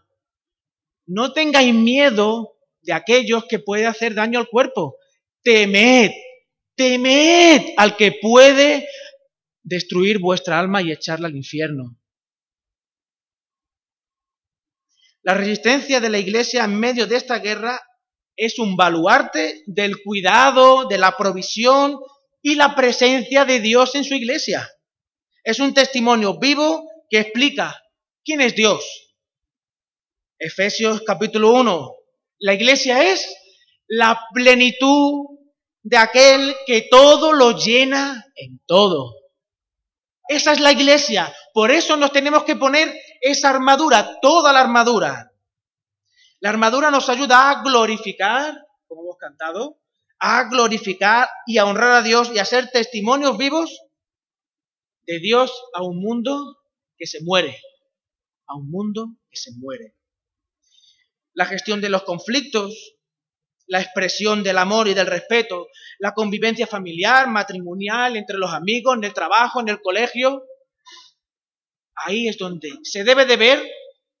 No 1.05 1.33
tengáis 1.33 1.73
miedo 1.73 2.57
de 2.81 2.93
aquellos 2.93 3.45
que 3.45 3.59
puede 3.59 3.85
hacer 3.85 4.15
daño 4.15 4.39
al 4.39 4.47
cuerpo. 4.47 4.97
Temed, 5.43 6.11
temed 6.75 7.73
al 7.77 7.95
que 7.95 8.13
puede 8.21 8.87
destruir 9.63 10.19
vuestra 10.19 10.59
alma 10.59 10.81
y 10.81 10.91
echarla 10.91 11.27
al 11.27 11.35
infierno. 11.35 11.97
La 15.23 15.33
resistencia 15.33 15.99
de 15.99 16.09
la 16.09 16.17
Iglesia 16.17 16.63
en 16.63 16.79
medio 16.79 17.05
de 17.07 17.15
esta 17.15 17.39
guerra 17.39 17.79
es 18.35 18.57
un 18.59 18.75
baluarte 18.75 19.63
del 19.67 20.01
cuidado, 20.03 20.87
de 20.87 20.97
la 20.97 21.15
provisión 21.15 21.99
y 22.41 22.55
la 22.55 22.75
presencia 22.75 23.45
de 23.45 23.59
Dios 23.59 23.93
en 23.95 24.03
su 24.03 24.15
Iglesia. 24.15 24.67
Es 25.43 25.59
un 25.59 25.73
testimonio 25.73 26.39
vivo 26.39 26.87
que 27.09 27.19
explica 27.19 27.79
quién 28.23 28.41
es 28.41 28.55
Dios. 28.55 29.13
Efesios 30.39 31.03
capítulo 31.05 31.51
1. 31.51 31.95
La 32.39 32.53
Iglesia 32.53 33.11
es 33.11 33.27
la 33.87 34.19
plenitud 34.33 35.37
de 35.83 35.97
aquel 35.97 36.55
que 36.65 36.87
todo 36.89 37.33
lo 37.33 37.57
llena 37.57 38.25
en 38.35 38.59
todo. 38.65 39.15
Esa 40.27 40.53
es 40.53 40.59
la 40.59 40.71
iglesia. 40.71 41.33
Por 41.53 41.71
eso 41.71 41.97
nos 41.97 42.13
tenemos 42.13 42.43
que 42.43 42.55
poner 42.55 42.95
esa 43.21 43.51
armadura, 43.51 44.19
toda 44.21 44.51
la 44.51 44.59
armadura. 44.59 45.31
La 46.39 46.49
armadura 46.49 46.89
nos 46.89 47.07
ayuda 47.07 47.51
a 47.51 47.63
glorificar, 47.63 48.67
como 48.87 49.03
hemos 49.03 49.17
cantado, 49.17 49.79
a 50.19 50.49
glorificar 50.49 51.29
y 51.45 51.59
a 51.59 51.65
honrar 51.65 51.91
a 51.91 52.01
Dios 52.01 52.31
y 52.33 52.39
a 52.39 52.45
ser 52.45 52.69
testimonios 52.71 53.37
vivos 53.37 53.81
de 55.05 55.19
Dios 55.19 55.51
a 55.73 55.83
un 55.83 55.99
mundo 55.99 56.57
que 56.97 57.05
se 57.05 57.23
muere, 57.23 57.59
a 58.47 58.55
un 58.55 58.69
mundo 58.69 59.15
que 59.29 59.37
se 59.37 59.51
muere. 59.57 59.95
La 61.33 61.45
gestión 61.45 61.79
de 61.79 61.89
los 61.89 62.03
conflictos, 62.03 62.97
la 63.67 63.81
expresión 63.81 64.43
del 64.43 64.57
amor 64.57 64.87
y 64.87 64.93
del 64.93 65.07
respeto, 65.07 65.67
la 65.99 66.13
convivencia 66.13 66.67
familiar, 66.67 67.27
matrimonial, 67.29 68.17
entre 68.17 68.37
los 68.37 68.51
amigos, 68.51 68.97
en 68.97 69.03
el 69.03 69.13
trabajo, 69.13 69.61
en 69.61 69.69
el 69.69 69.81
colegio. 69.81 70.43
Ahí 71.95 72.27
es 72.27 72.37
donde 72.37 72.71
se 72.83 73.03
debe 73.03 73.25
de 73.25 73.37
ver, 73.37 73.71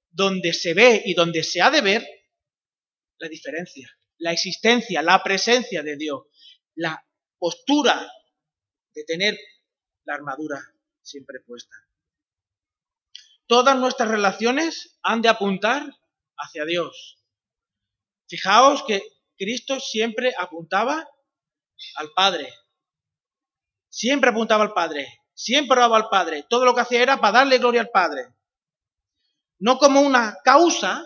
donde 0.09 0.53
se 0.53 0.73
ve 0.73 1.01
y 1.05 1.13
donde 1.13 1.43
se 1.43 1.61
ha 1.61 1.71
de 1.71 1.81
ver 1.81 2.07
la 3.17 3.27
diferencia, 3.27 3.89
la 4.17 4.31
existencia, 4.31 5.01
la 5.01 5.23
presencia 5.23 5.83
de 5.83 5.95
Dios, 5.95 6.23
la 6.75 7.05
postura 7.37 8.11
de 8.93 9.03
tener 9.03 9.37
la 10.03 10.15
armadura 10.15 10.59
siempre 11.01 11.39
puesta. 11.39 11.75
Todas 13.47 13.77
nuestras 13.77 14.09
relaciones 14.09 14.97
han 15.03 15.21
de 15.21 15.29
apuntar 15.29 15.85
hacia 16.37 16.65
Dios. 16.65 17.17
Fijaos 18.27 18.83
que 18.83 19.03
Cristo 19.37 19.79
siempre 19.79 20.33
apuntaba 20.37 21.07
al 21.95 22.11
Padre. 22.15 22.53
Siempre 23.89 24.29
apuntaba 24.29 24.63
al 24.63 24.73
Padre. 24.73 25.20
Siempre 25.41 25.73
oraba 25.73 25.97
al 25.97 26.07
Padre. 26.07 26.45
Todo 26.47 26.65
lo 26.65 26.75
que 26.75 26.81
hacía 26.81 27.01
era 27.01 27.19
para 27.19 27.39
darle 27.39 27.57
gloria 27.57 27.81
al 27.81 27.89
Padre. 27.89 28.27
No 29.57 29.79
como 29.79 30.01
una 30.01 30.37
causa, 30.43 31.03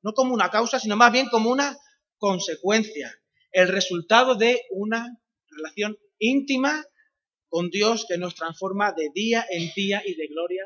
no 0.00 0.14
como 0.14 0.32
una 0.32 0.50
causa, 0.50 0.80
sino 0.80 0.96
más 0.96 1.12
bien 1.12 1.28
como 1.28 1.50
una 1.50 1.76
consecuencia. 2.16 3.14
El 3.52 3.68
resultado 3.68 4.36
de 4.36 4.62
una 4.70 5.20
relación 5.50 5.98
íntima 6.18 6.82
con 7.50 7.68
Dios 7.68 8.06
que 8.08 8.16
nos 8.16 8.34
transforma 8.34 8.92
de 8.92 9.10
día 9.14 9.44
en 9.50 9.70
día 9.74 10.02
y 10.02 10.14
de 10.14 10.28
gloria 10.28 10.64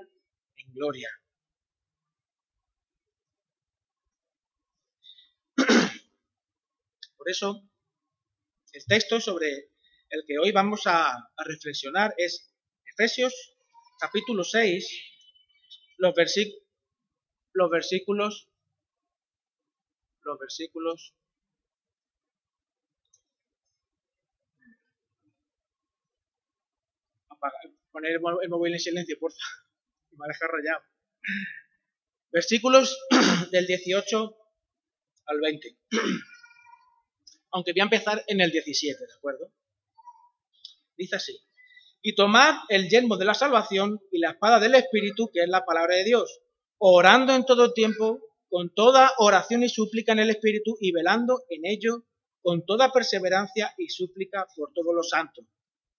en 0.55 0.73
gloria. 0.73 1.09
Por 7.17 7.29
eso, 7.29 7.69
el 8.73 8.85
texto 8.87 9.21
sobre 9.21 9.71
el 10.11 10.25
que 10.25 10.39
hoy 10.39 10.53
vamos 10.53 10.83
a, 10.87 11.17
reflexionar 11.45 12.15
es 12.17 12.50
Efesios 13.01 13.57
capítulo 13.99 14.45
6, 14.45 14.87
los, 15.97 16.15
los 17.55 17.71
versículos, 17.71 18.51
los 20.23 20.39
versículos 20.39 21.15
poner 27.91 28.13
el 28.43 28.49
móvil 28.51 28.75
en 28.75 28.79
silencio, 28.79 29.17
por 29.19 29.33
favor, 29.33 29.65
me 30.19 30.27
ha 30.27 30.29
dejado 30.29 30.53
rayado. 30.53 30.83
Versículos 32.31 32.99
del 33.51 33.67
18 33.67 34.37
al 35.25 35.41
20 35.41 35.79
aunque 37.53 37.73
voy 37.73 37.81
a 37.81 37.85
empezar 37.85 38.23
en 38.27 38.43
el 38.43 38.51
17, 38.51 38.99
¿de 38.99 39.15
acuerdo? 39.15 39.51
Dice 40.99 41.17
así, 41.17 41.50
y 42.03 42.15
tomad 42.15 42.55
el 42.69 42.89
yelmo 42.89 43.17
de 43.17 43.25
la 43.25 43.35
salvación 43.35 44.01
y 44.11 44.19
la 44.19 44.31
espada 44.31 44.59
del 44.59 44.75
Espíritu, 44.75 45.31
que 45.33 45.41
es 45.41 45.49
la 45.49 45.65
palabra 45.65 45.97
de 45.97 46.05
Dios, 46.05 46.41
orando 46.79 47.35
en 47.35 47.45
todo 47.45 47.73
tiempo, 47.73 48.21
con 48.49 48.73
toda 48.75 49.13
oración 49.19 49.63
y 49.63 49.69
súplica 49.69 50.13
en 50.13 50.21
el 50.21 50.31
Espíritu 50.31 50.77
y 50.81 50.93
velando 50.93 51.43
en 51.49 51.67
ello 51.67 52.05
con 52.43 52.65
toda 52.65 52.91
perseverancia 52.91 53.75
y 53.77 53.89
súplica 53.89 54.47
por 54.57 54.73
todos 54.73 54.95
los 54.95 55.11
santos. 55.11 55.45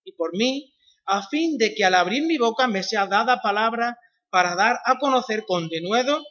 Y 0.04 0.14
por 0.14 0.36
mí, 0.36 0.74
a 1.06 1.28
fin 1.28 1.58
de 1.58 1.76
que 1.76 1.86
al 1.86 1.94
abrir 1.94 2.24
mi 2.24 2.38
boca 2.38 2.68
me 2.68 2.84
sea 2.84 3.06
dada 3.06 3.42
palabra 3.42 3.98
para 4.30 4.56
dar 4.56 4.80
a 4.86 4.98
conocer 4.98 5.44
con 5.46 5.70
denuedo. 5.70 6.24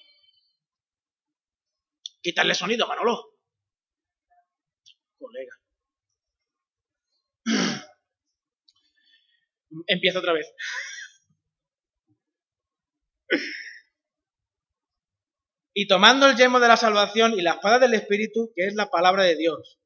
Quitarle 2.20 2.54
sonido, 2.54 2.86
Manolo. 2.86 3.29
Empieza 9.86 10.18
otra 10.18 10.32
vez. 10.32 10.52
y 15.72 15.86
tomando 15.86 16.26
el 16.26 16.36
yelmo 16.36 16.60
de 16.60 16.68
la 16.68 16.76
salvación 16.76 17.32
y 17.38 17.42
la 17.42 17.52
espada 17.52 17.78
del 17.78 17.94
Espíritu, 17.94 18.52
que 18.54 18.66
es 18.66 18.74
la 18.74 18.90
palabra 18.90 19.22
de 19.22 19.36
Dios, 19.36 19.78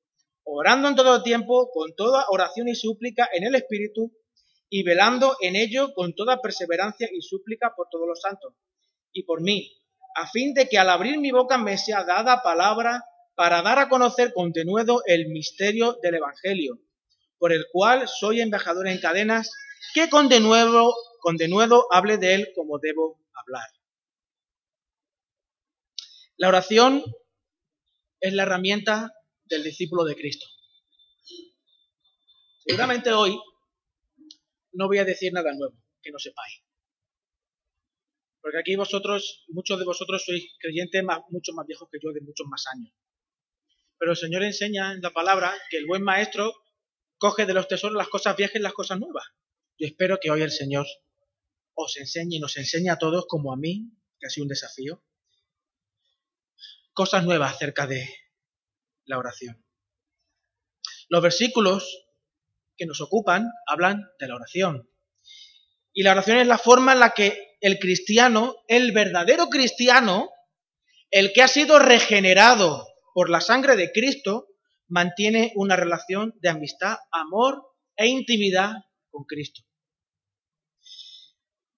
orando 0.43 0.88
en 0.88 0.97
todo 0.97 1.23
tiempo, 1.23 1.71
con 1.73 1.95
toda 1.95 2.25
oración 2.31 2.69
y 2.69 2.75
súplica 2.75 3.29
en 3.33 3.45
el 3.45 3.55
Espíritu, 3.55 4.12
y 4.69 4.83
velando 4.83 5.37
en 5.41 5.57
ello 5.57 5.93
con 5.95 6.14
toda 6.14 6.41
perseverancia 6.41 7.09
y 7.12 7.21
súplica 7.21 7.75
por 7.76 7.88
todos 7.91 8.09
los 8.09 8.21
santos, 8.21 8.55
y 9.12 9.25
por 9.25 9.43
mí, 9.43 9.81
a 10.17 10.29
fin 10.29 10.55
de 10.55 10.69
que 10.69 10.79
al 10.79 10.91
abrir 10.91 11.19
mi 11.19 11.31
boca 11.31 11.59
me 11.59 11.76
sea 11.76 12.03
dada 12.05 12.43
palabra 12.43 13.05
para 13.35 13.62
dar 13.62 13.79
a 13.79 13.88
conocer 13.88 14.33
con 14.33 14.53
denuedo 14.53 15.03
el 15.07 15.29
misterio 15.29 15.99
del 16.03 16.17
Evangelio, 16.17 16.81
por 17.38 17.53
el 17.53 17.67
cual 17.71 18.09
soy 18.09 18.41
embajador 18.41 18.88
en 18.88 19.00
cadenas, 19.00 19.50
que 19.95 20.09
con 20.09 20.28
denuedo, 20.28 20.95
con 21.21 21.37
denuedo 21.37 21.87
hable 21.90 22.19
de 22.19 22.35
él 22.35 22.49
como 22.54 22.78
debo 22.78 23.21
hablar. 23.33 23.69
La 26.37 26.49
oración 26.49 27.02
es 28.21 28.33
la 28.33 28.43
herramienta 28.43 29.12
del 29.45 29.62
discípulo 29.62 30.04
de 30.04 30.16
Cristo. 30.16 30.47
Seguramente 32.66 33.12
hoy 33.12 33.38
no 34.73 34.88
voy 34.88 34.99
a 34.99 35.04
decir 35.04 35.33
nada 35.33 35.52
nuevo 35.52 35.76
que 36.02 36.11
no 36.11 36.19
sepáis. 36.19 36.62
Porque 38.40 38.59
aquí 38.59 38.76
vosotros, 38.76 39.45
muchos 39.49 39.78
de 39.78 39.85
vosotros 39.85 40.25
sois 40.25 40.45
creyentes 40.59 41.02
más, 41.02 41.21
mucho 41.31 41.52
más 41.54 41.66
viejos 41.66 41.88
que 41.90 41.99
yo, 42.02 42.12
de 42.12 42.21
muchos 42.21 42.47
más 42.47 42.64
años. 42.75 42.93
Pero 43.99 44.12
el 44.12 44.16
Señor 44.19 44.43
enseña 44.43 44.93
en 44.93 45.00
la 45.00 45.11
palabra 45.11 45.54
que 45.71 45.78
el 45.78 45.87
buen 45.87 46.02
maestro 46.02 46.52
coge 47.16 47.47
de 47.47 47.54
los 47.54 47.69
tesoros 47.69 47.97
las 47.97 48.09
cosas 48.09 48.37
viejas 48.37 48.57
y 48.57 48.59
las 48.59 48.75
cosas 48.75 48.99
nuevas. 48.99 49.25
Yo 49.78 49.88
espero 49.88 50.19
que 50.21 50.31
hoy 50.31 50.43
el 50.43 50.52
Señor 50.52 50.87
os 51.75 51.97
enseñe 51.97 52.37
y 52.37 52.38
nos 52.38 52.57
enseñe 52.57 52.90
a 52.90 52.99
todos, 52.99 53.26
como 53.26 53.52
a 53.52 53.57
mí, 53.57 53.90
que 54.21 54.26
ha 54.26 54.31
sido 54.31 54.45
un 54.45 54.49
desafío, 54.49 55.02
cosas 56.93 57.25
nuevas 57.25 57.54
acerca 57.54 57.87
de 57.88 58.09
la 59.04 59.19
oración. 59.19 59.64
Los 61.09 61.23
versículos 61.23 62.07
que 62.76 62.87
nos 62.87 63.00
ocupan 63.00 63.50
hablan 63.66 64.02
de 64.21 64.28
la 64.28 64.37
oración. 64.37 64.88
Y 65.93 66.04
la 66.04 66.12
oración 66.12 66.38
es 66.38 66.47
la 66.47 66.59
forma 66.59 66.93
en 66.93 67.00
la 67.00 67.11
que 67.11 67.57
el 67.61 67.78
cristiano, 67.78 68.57
el 68.69 68.93
verdadero 68.93 69.49
cristiano, 69.49 70.31
el 71.11 71.33
que 71.33 71.43
ha 71.43 71.49
sido 71.49 71.78
regenerado 71.78 72.87
por 73.12 73.28
la 73.28 73.40
sangre 73.40 73.76
de 73.76 73.90
Cristo, 73.90 74.49
mantiene 74.87 75.52
una 75.57 75.76
relación 75.76 76.35
de 76.40 76.49
amistad, 76.49 76.97
amor 77.11 77.62
e 77.97 78.07
intimidad 78.07 78.75
con 79.14 79.25
Cristo. 79.25 79.62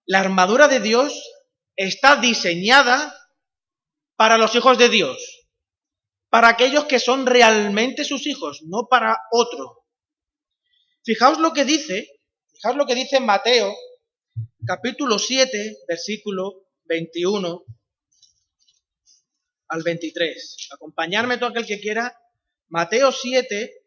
La 0.07 0.21
armadura 0.21 0.69
de 0.69 0.81
Dios 0.81 1.23
está 1.77 2.17
diseñada 2.17 3.15
para 4.17 4.39
los 4.39 4.55
hijos 4.55 4.79
de 4.79 4.89
Dios, 4.89 5.47
para 6.31 6.49
aquellos 6.49 6.87
que 6.87 6.99
son 6.99 7.27
realmente 7.27 8.05
sus 8.05 8.27
hijos, 8.27 8.63
no 8.67 8.89
para 8.89 9.19
otro. 9.31 9.85
Fijaos 11.05 11.39
lo 11.39 11.53
que 11.53 11.67
dice, 11.67 12.09
fijaos 12.55 12.77
lo 12.77 12.87
que 12.87 12.95
dice 12.95 13.21
Mateo, 13.21 13.75
capítulo 14.67 15.19
7, 15.19 15.77
versículo 15.87 16.69
21 16.85 17.65
al 19.69 19.83
23. 19.83 20.69
Acompañarme 20.73 21.37
todo 21.37 21.51
aquel 21.51 21.67
que 21.67 21.81
quiera. 21.81 22.17
Mateo 22.69 23.13
7, 23.13 23.87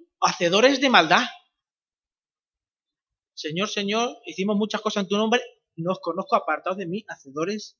hacedores 0.21 0.79
de 0.79 0.89
maldad. 0.89 1.25
Señor, 3.33 3.69
Señor, 3.69 4.17
hicimos 4.25 4.55
muchas 4.55 4.81
cosas 4.81 5.03
en 5.03 5.09
tu 5.09 5.17
nombre, 5.17 5.41
no 5.75 5.91
os 5.91 5.99
conozco, 5.99 6.35
apartaos 6.35 6.77
de 6.77 6.85
mí, 6.85 7.03
hacedores 7.07 7.77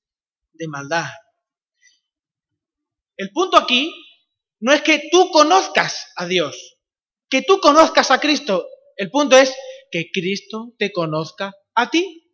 de 0.53 0.67
maldad. 0.67 1.09
El 3.15 3.31
punto 3.31 3.57
aquí 3.57 3.93
no 4.59 4.73
es 4.73 4.81
que 4.81 5.09
tú 5.11 5.29
conozcas 5.31 6.11
a 6.15 6.25
Dios, 6.25 6.77
que 7.29 7.43
tú 7.43 7.59
conozcas 7.59 8.09
a 8.11 8.19
Cristo. 8.19 8.67
El 8.95 9.11
punto 9.11 9.37
es 9.37 9.55
que 9.91 10.09
Cristo 10.11 10.73
te 10.79 10.91
conozca 10.91 11.53
a 11.75 11.89
ti. 11.89 12.27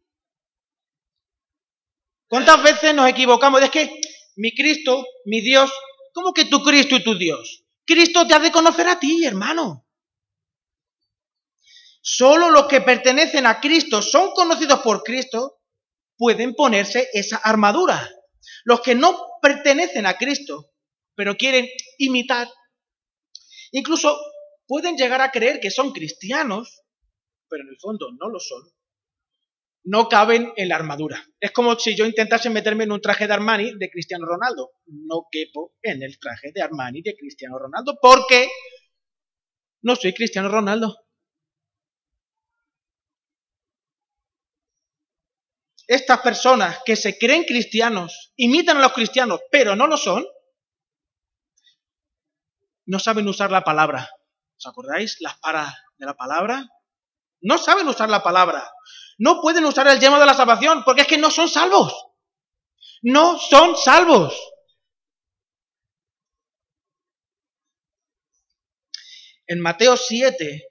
¿Cuántas 2.28 2.62
veces 2.64 2.94
nos 2.94 3.10
equivocamos? 3.10 3.62
Es 3.62 3.70
que 3.70 3.90
mi 4.36 4.54
Cristo, 4.54 5.06
mi 5.26 5.42
Dios, 5.42 5.72
¿cómo 6.14 6.34
que 6.34 6.46
tu 6.46 6.62
Cristo 6.62 6.96
y 6.96 7.04
tu 7.04 7.18
Dios? 7.18 7.64
Cristo 7.86 8.28
te 8.28 8.34
ha 8.34 8.40
de 8.40 8.52
conocer 8.52 8.88
a 8.88 9.00
ti, 9.00 9.26
hermano. 9.26 9.87
Solo 12.10 12.50
los 12.52 12.68
que 12.68 12.80
pertenecen 12.80 13.46
a 13.46 13.60
Cristo, 13.60 14.02
son 14.02 14.32
conocidos 14.32 14.80
por 14.80 15.04
Cristo, 15.04 15.60
pueden 16.16 16.56
ponerse 16.56 17.10
esa 17.12 17.36
armadura. 17.36 18.10
Los 18.64 18.80
que 18.80 18.96
no 18.96 19.26
pertenecen 19.42 20.06
a 20.06 20.18
Cristo, 20.18 20.72
pero 21.16 21.36
quieren 21.36 21.68
imitar, 21.98 22.48
incluso 23.74 24.18
pueden 24.66 24.96
llegar 24.96 25.20
a 25.20 25.32
creer 25.32 25.60
que 25.60 25.70
son 25.70 25.92
cristianos, 25.92 26.82
pero 27.50 27.64
en 27.64 27.70
el 27.72 27.78
fondo 27.78 28.08
no 28.18 28.30
lo 28.30 28.40
son, 28.40 28.64
no 29.84 30.08
caben 30.08 30.54
en 30.56 30.70
la 30.70 30.78
armadura. 30.78 31.22
Es 31.42 31.52
como 31.52 31.78
si 31.78 31.94
yo 31.94 32.06
intentase 32.06 32.50
meterme 32.50 32.86
en 32.86 32.94
un 32.94 33.02
traje 33.02 33.28
de 33.28 33.34
Armani 33.34 33.78
de 33.78 33.90
Cristiano 33.90 34.26
Ronaldo. 34.26 34.72
No 34.86 35.28
quepo 35.30 35.76
en 35.82 36.02
el 36.04 36.18
traje 36.20 36.54
de 36.54 36.62
Armani 36.62 37.02
de 37.02 37.18
Cristiano 37.18 37.60
Ronaldo 37.60 38.00
porque 38.02 38.48
no 39.82 39.98
soy 39.98 40.14
Cristiano 40.14 40.48
Ronaldo. 40.48 40.96
Estas 45.88 46.20
personas 46.20 46.80
que 46.86 46.98
se 46.98 47.18
creen 47.18 47.46
cristianos, 47.46 48.34
imitan 48.36 48.78
a 48.78 48.82
los 48.82 48.94
cristianos, 48.94 49.40
pero 49.50 49.76
no 49.76 49.88
lo 49.88 49.98
son, 49.98 50.26
no 52.86 53.00
saben 53.00 53.28
usar 53.28 53.52
la 53.52 53.64
palabra. 53.64 54.10
¿Os 54.58 54.66
acordáis? 54.66 55.18
Las 55.22 55.38
paras 55.40 55.74
de 55.98 56.06
la 56.06 56.16
palabra. 56.16 56.66
No 57.42 57.58
saben 57.58 57.88
usar 57.88 58.10
la 58.10 58.24
palabra. 58.24 58.70
No 59.18 59.42
pueden 59.42 59.66
usar 59.66 59.88
el 59.88 60.00
yema 60.00 60.20
de 60.20 60.26
la 60.26 60.34
salvación 60.34 60.84
porque 60.84 61.02
es 61.02 61.08
que 61.08 61.18
no 61.18 61.32
son 61.32 61.48
salvos. 61.48 61.94
No 63.02 63.38
son 63.38 63.76
salvos. 63.78 64.36
En 69.46 69.62
Mateo 69.62 69.96
7, 69.96 70.70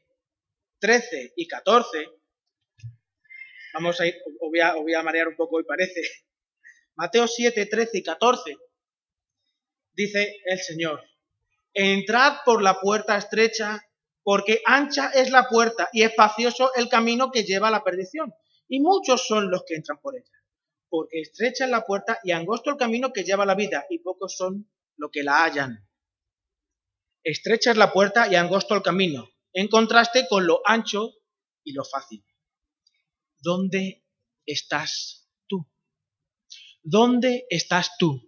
13 0.79 1.33
y 1.37 1.47
14 1.47 2.16
Vamos 3.77 4.01
a 4.01 4.07
ir, 4.07 4.17
os 4.41 4.51
voy 4.51 4.95
a, 4.95 5.03
marear 5.03 5.29
un 5.29 5.37
poco 5.37 5.57
hoy 5.57 5.65
parece. 5.65 6.01
Mateo 6.97 7.27
7, 7.29 7.67
13 7.67 7.99
y 7.99 8.03
14. 8.03 8.57
Dice 9.93 10.35
el 10.47 10.59
Señor, 10.61 11.03
entrad 11.75 12.39
por 12.47 12.63
la 12.63 12.81
puerta 12.81 13.19
estrecha, 13.19 13.87
porque 14.23 14.63
ancha 14.65 15.11
es 15.11 15.31
la 15.31 15.47
puerta 15.51 15.91
y 15.93 16.05
espacioso 16.05 16.71
el 16.75 16.89
camino 16.89 17.31
que 17.31 17.45
lleva 17.45 17.69
a 17.69 17.71
la 17.71 17.85
perdición, 17.85 18.33
y 18.67 18.81
muchos 18.81 19.27
son 19.27 19.51
los 19.51 19.65
que 19.67 19.75
entran 19.75 20.01
por 20.01 20.17
ella. 20.17 20.39
Porque 20.89 21.21
estrecha 21.21 21.67
es 21.67 21.71
la 21.71 21.85
puerta 21.85 22.19
y 22.25 22.33
angosto 22.33 22.71
el 22.71 22.79
camino 22.79 23.13
que 23.13 23.25
lleva 23.25 23.43
a 23.43 23.47
la 23.47 23.55
vida, 23.55 23.85
y 23.91 23.99
pocos 23.99 24.39
son 24.39 24.71
los 24.97 25.11
que 25.11 25.23
la 25.23 25.45
hallan. 25.45 25.87
Estrecha 27.23 27.73
es 27.73 27.77
la 27.77 27.93
puerta 27.93 28.27
y 28.27 28.37
angosto 28.37 28.75
el 28.75 28.81
camino, 28.81 29.29
en 29.53 29.69
contraste 29.69 30.27
con 30.31 30.47
lo 30.47 30.63
ancho 30.65 31.13
y 31.63 31.73
lo 31.73 31.85
fácil. 31.85 32.25
¿Dónde 33.47 34.03
estás 34.45 35.25
tú? 35.47 35.65
¿Dónde 36.83 37.47
estás 37.49 37.93
tú? 37.97 38.21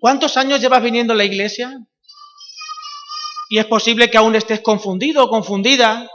¿Cuántos 0.00 0.36
años 0.36 0.60
llevas 0.60 0.82
viniendo 0.82 1.12
a 1.12 1.16
la 1.16 1.24
iglesia? 1.24 1.86
Y 3.48 3.58
es 3.58 3.66
posible 3.66 4.10
que 4.10 4.18
aún 4.18 4.34
estés 4.34 4.60
confundido 4.60 5.22
o 5.22 5.28
confundida. 5.28 6.10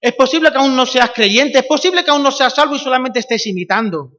Es 0.00 0.14
posible 0.14 0.50
que 0.50 0.56
aún 0.56 0.76
no 0.76 0.86
seas 0.86 1.10
creyente. 1.10 1.58
Es 1.58 1.66
posible 1.66 2.02
que 2.02 2.10
aún 2.10 2.22
no 2.22 2.30
seas 2.30 2.54
salvo 2.54 2.74
y 2.74 2.78
solamente 2.78 3.18
estés 3.18 3.46
imitando. 3.46 4.12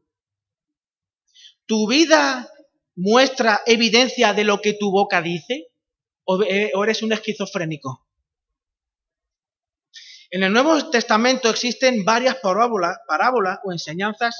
¿Tu 1.65 1.88
vida 1.88 2.51
muestra 2.97 3.62
evidencia 3.65 4.35
de 4.35 4.43
lo 4.43 4.62
que 4.62 4.73
tu 4.73 4.91
boca 4.91 5.23
dice? 5.23 5.71
¿O 6.23 6.43
eres 6.83 7.01
un 7.01 7.13
esquizofrénico? 7.13 8.09
En 10.31 10.43
el 10.43 10.53
Nuevo 10.53 10.89
Testamento 10.91 11.49
existen 11.49 12.05
varias 12.05 12.37
parábolas, 12.37 13.59
o 13.63 13.71
enseñanzas 13.71 14.35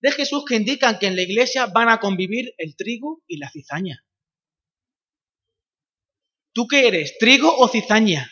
de 0.00 0.12
Jesús 0.12 0.44
que 0.46 0.56
indican 0.56 0.98
que 0.98 1.06
en 1.06 1.16
la 1.16 1.22
iglesia 1.22 1.66
van 1.66 1.88
a 1.88 1.98
convivir 1.98 2.54
el 2.58 2.76
trigo 2.76 3.22
y 3.26 3.38
la 3.38 3.50
cizaña. 3.50 4.04
¿Tú 6.52 6.66
qué 6.66 6.88
eres? 6.88 7.16
¿Trigo 7.18 7.56
o 7.56 7.68
cizaña? 7.68 8.30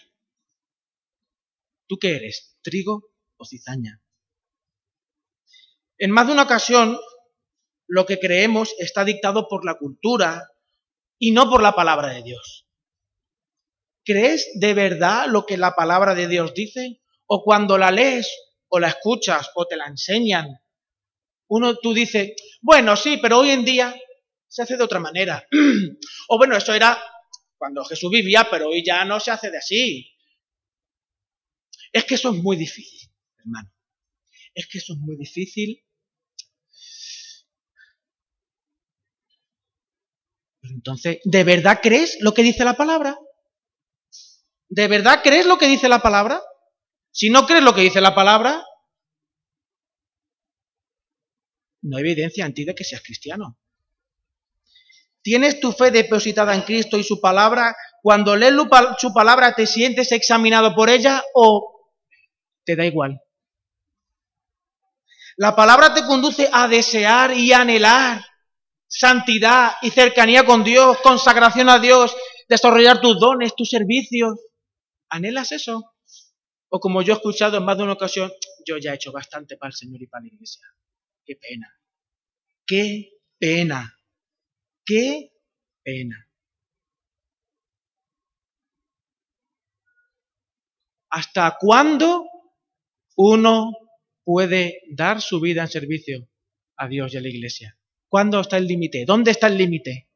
¿Tú 1.86 1.98
qué 1.98 2.16
eres? 2.16 2.58
¿Trigo 2.62 3.10
o 3.36 3.44
cizaña? 3.46 4.02
En 5.96 6.10
más 6.10 6.26
de 6.26 6.32
una 6.34 6.42
ocasión, 6.42 6.98
lo 7.86 8.04
que 8.04 8.18
creemos 8.18 8.74
está 8.78 9.04
dictado 9.04 9.48
por 9.48 9.64
la 9.64 9.78
cultura 9.78 10.52
y 11.18 11.32
no 11.32 11.48
por 11.48 11.62
la 11.62 11.74
palabra 11.74 12.08
de 12.08 12.22
Dios. 12.22 12.67
¿Crees 14.08 14.52
de 14.54 14.72
verdad 14.72 15.26
lo 15.28 15.44
que 15.44 15.58
la 15.58 15.74
palabra 15.74 16.14
de 16.14 16.28
Dios 16.28 16.54
dice? 16.54 17.02
¿O 17.26 17.42
cuando 17.44 17.76
la 17.76 17.90
lees 17.90 18.26
o 18.68 18.78
la 18.78 18.88
escuchas 18.88 19.50
o 19.54 19.66
te 19.66 19.76
la 19.76 19.86
enseñan, 19.86 20.46
uno 21.48 21.76
tú 21.76 21.92
dices, 21.92 22.32
bueno, 22.62 22.96
sí, 22.96 23.18
pero 23.20 23.40
hoy 23.40 23.50
en 23.50 23.66
día 23.66 23.94
se 24.46 24.62
hace 24.62 24.78
de 24.78 24.84
otra 24.84 24.98
manera. 24.98 25.46
o 26.28 26.38
bueno, 26.38 26.56
eso 26.56 26.72
era 26.72 26.98
cuando 27.58 27.84
Jesús 27.84 28.10
vivía, 28.10 28.48
pero 28.50 28.68
hoy 28.68 28.82
ya 28.82 29.04
no 29.04 29.20
se 29.20 29.30
hace 29.30 29.50
de 29.50 29.58
así. 29.58 30.10
Es 31.92 32.04
que 32.04 32.14
eso 32.14 32.30
es 32.30 32.42
muy 32.42 32.56
difícil, 32.56 33.10
hermano. 33.38 33.70
Es 34.54 34.66
que 34.68 34.78
eso 34.78 34.94
es 34.94 34.98
muy 35.00 35.18
difícil. 35.18 35.84
entonces, 40.62 41.18
¿de 41.24 41.44
verdad 41.44 41.80
crees 41.82 42.18
lo 42.20 42.32
que 42.32 42.42
dice 42.42 42.64
la 42.64 42.74
palabra? 42.74 43.18
¿De 44.68 44.88
verdad 44.88 45.20
crees 45.22 45.46
lo 45.46 45.58
que 45.58 45.66
dice 45.66 45.88
la 45.88 46.00
palabra? 46.00 46.42
Si 47.10 47.30
no 47.30 47.46
crees 47.46 47.62
lo 47.62 47.74
que 47.74 47.82
dice 47.82 48.00
la 48.00 48.14
palabra, 48.14 48.64
no 51.82 51.96
hay 51.96 52.02
evidencia 52.02 52.44
en 52.44 52.54
ti 52.54 52.64
de 52.64 52.74
que 52.74 52.84
seas 52.84 53.02
cristiano. 53.02 53.58
¿Tienes 55.22 55.60
tu 55.60 55.72
fe 55.72 55.90
depositada 55.90 56.54
en 56.54 56.62
Cristo 56.62 56.98
y 56.98 57.04
su 57.04 57.20
palabra? 57.20 57.76
Cuando 58.02 58.36
lees 58.36 58.54
su 58.98 59.12
palabra, 59.12 59.54
¿te 59.54 59.66
sientes 59.66 60.12
examinado 60.12 60.74
por 60.74 60.90
ella 60.90 61.22
o 61.34 61.90
te 62.64 62.76
da 62.76 62.84
igual? 62.84 63.20
La 65.36 65.54
palabra 65.54 65.94
te 65.94 66.04
conduce 66.04 66.48
a 66.52 66.68
desear 66.68 67.32
y 67.32 67.52
anhelar 67.52 68.24
santidad 68.88 69.72
y 69.82 69.90
cercanía 69.90 70.44
con 70.44 70.64
Dios, 70.64 70.98
consagración 71.02 71.68
a 71.68 71.78
Dios, 71.78 72.16
desarrollar 72.48 73.00
tus 73.00 73.20
dones, 73.20 73.54
tus 73.54 73.68
servicios. 73.68 74.38
¿Anhelas 75.10 75.52
eso? 75.52 75.94
O 76.68 76.80
como 76.80 77.02
yo 77.02 77.14
he 77.14 77.16
escuchado 77.16 77.56
en 77.58 77.64
más 77.64 77.76
de 77.76 77.84
una 77.84 77.94
ocasión, 77.94 78.30
yo 78.66 78.76
ya 78.78 78.92
he 78.92 78.96
hecho 78.96 79.12
bastante 79.12 79.56
para 79.56 79.70
el 79.70 79.74
Señor 79.74 80.02
y 80.02 80.06
para 80.06 80.22
la 80.22 80.28
iglesia. 80.28 80.66
Qué 81.24 81.36
pena. 81.36 81.80
Qué 82.66 83.10
pena. 83.38 83.98
Qué 84.84 85.32
pena. 85.82 86.28
¿Hasta 91.10 91.56
cuándo 91.58 92.26
uno 93.16 93.72
puede 94.24 94.82
dar 94.90 95.22
su 95.22 95.40
vida 95.40 95.62
en 95.62 95.68
servicio 95.68 96.28
a 96.76 96.86
Dios 96.86 97.14
y 97.14 97.16
a 97.16 97.22
la 97.22 97.28
iglesia? 97.28 97.78
¿Cuándo 98.08 98.40
está 98.40 98.58
el 98.58 98.66
límite? 98.66 99.04
¿Dónde 99.06 99.30
está 99.30 99.46
el 99.46 99.56
límite? 99.56 100.10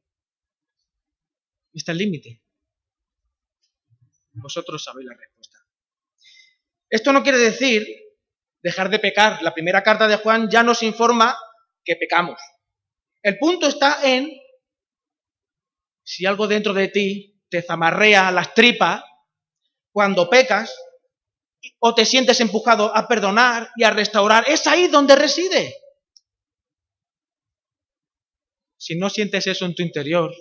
¿Está 1.72 1.92
el 1.92 1.98
límite? 1.98 2.42
Vosotros 4.35 4.83
sabéis 4.83 5.09
la 5.09 5.16
respuesta. 5.16 5.59
Esto 6.88 7.12
no 7.12 7.23
quiere 7.23 7.38
decir 7.38 7.87
dejar 8.62 8.90
de 8.90 8.99
pecar. 8.99 9.42
La 9.42 9.55
primera 9.55 9.83
carta 9.83 10.09
de 10.09 10.16
Juan 10.16 10.49
ya 10.51 10.62
nos 10.62 10.83
informa 10.83 11.37
que 11.85 11.97
pecamos. 11.97 12.40
El 13.23 13.38
punto 13.38 13.66
está 13.66 14.01
en 14.03 14.31
si 16.05 16.27
algo 16.27 16.47
dentro 16.47 16.73
de 16.73 16.88
ti 16.88 17.40
te 17.49 17.62
zamarrea 17.62 18.31
las 18.31 18.55
tripas 18.55 19.03
cuando 19.92 20.29
pecas 20.29 20.75
o 21.79 21.95
te 21.95 22.05
sientes 22.05 22.40
empujado 22.40 22.95
a 22.97 23.07
perdonar 23.07 23.71
y 23.77 23.85
a 23.85 23.90
restaurar, 23.90 24.45
es 24.49 24.66
ahí 24.66 24.88
donde 24.88 25.14
reside. 25.14 25.77
Si 28.77 28.99
no 28.99 29.09
sientes 29.11 29.47
eso 29.47 29.64
en 29.64 29.75
tu 29.75 29.83
interior, 29.83 30.35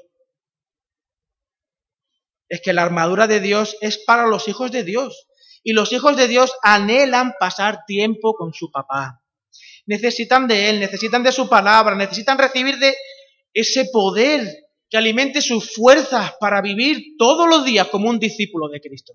es 2.51 2.59
que 2.59 2.73
la 2.73 2.81
armadura 2.81 3.27
de 3.27 3.39
Dios 3.39 3.77
es 3.79 3.97
para 3.97 4.27
los 4.27 4.49
hijos 4.49 4.73
de 4.73 4.83
Dios. 4.83 5.29
Y 5.63 5.71
los 5.71 5.93
hijos 5.93 6.17
de 6.17 6.27
Dios 6.27 6.51
anhelan 6.61 7.31
pasar 7.39 7.85
tiempo 7.87 8.33
con 8.33 8.53
su 8.53 8.69
papá. 8.69 9.23
Necesitan 9.85 10.49
de 10.49 10.69
Él, 10.69 10.81
necesitan 10.81 11.23
de 11.23 11.31
su 11.31 11.47
palabra, 11.47 11.95
necesitan 11.95 12.37
recibir 12.37 12.77
de 12.77 12.93
ese 13.53 13.85
poder 13.85 14.53
que 14.89 14.97
alimente 14.97 15.41
sus 15.41 15.73
fuerzas 15.73 16.33
para 16.41 16.61
vivir 16.61 17.15
todos 17.17 17.47
los 17.47 17.63
días 17.63 17.87
como 17.87 18.09
un 18.09 18.19
discípulo 18.19 18.67
de 18.67 18.81
Cristo. 18.81 19.13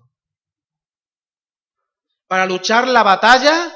Para 2.25 2.47
luchar 2.47 2.87
la 2.87 3.03
batalla 3.03 3.71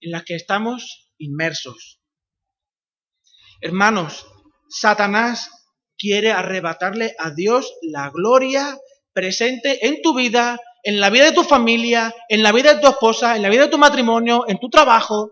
en 0.00 0.10
la 0.10 0.24
que 0.24 0.34
estamos 0.34 1.12
inmersos. 1.18 2.00
Hermanos, 3.60 4.26
Satanás 4.68 5.48
quiere 6.04 6.32
arrebatarle 6.32 7.16
a 7.18 7.30
Dios 7.30 7.78
la 7.80 8.10
gloria 8.10 8.78
presente 9.14 9.86
en 9.86 10.02
tu 10.02 10.14
vida, 10.14 10.60
en 10.82 11.00
la 11.00 11.08
vida 11.08 11.24
de 11.24 11.32
tu 11.32 11.44
familia, 11.44 12.14
en 12.28 12.42
la 12.42 12.52
vida 12.52 12.74
de 12.74 12.80
tu 12.82 12.88
esposa, 12.88 13.36
en 13.36 13.42
la 13.42 13.48
vida 13.48 13.62
de 13.62 13.70
tu 13.70 13.78
matrimonio, 13.78 14.44
en 14.46 14.58
tu 14.58 14.68
trabajo. 14.68 15.30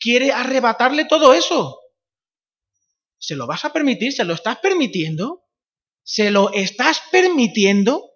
Quiere 0.00 0.32
arrebatarle 0.32 1.04
todo 1.04 1.34
eso. 1.34 1.78
¿Se 3.18 3.36
lo 3.36 3.46
vas 3.46 3.66
a 3.66 3.72
permitir? 3.74 4.14
¿Se 4.14 4.24
lo 4.24 4.32
estás 4.32 4.56
permitiendo? 4.60 5.44
¿Se 6.02 6.30
lo 6.30 6.54
estás 6.54 7.02
permitiendo? 7.12 8.10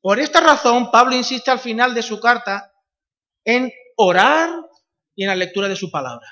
Por 0.00 0.20
esta 0.20 0.40
razón, 0.40 0.92
Pablo 0.92 1.16
insiste 1.16 1.50
al 1.50 1.58
final 1.58 1.96
de 1.96 2.02
su 2.02 2.20
carta 2.20 2.72
en 3.44 3.72
orar 3.96 4.50
y 5.16 5.24
en 5.24 5.30
la 5.30 5.36
lectura 5.36 5.66
de 5.66 5.74
su 5.74 5.90
palabra. 5.90 6.28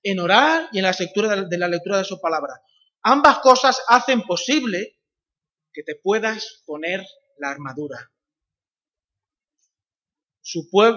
En 0.00 0.20
orar 0.20 0.68
y 0.70 0.78
en 0.78 0.84
la 0.84 0.94
lectura 0.96 1.44
de 1.44 1.58
la 1.58 1.66
lectura 1.66 1.98
de 1.98 2.04
su 2.04 2.20
palabra. 2.20 2.62
Ambas 3.02 3.38
cosas 3.38 3.82
hacen 3.88 4.22
posible 4.22 4.98
que 5.72 5.82
te 5.82 5.96
puedas 5.96 6.62
poner 6.66 7.04
la 7.38 7.50
armadura. 7.50 8.12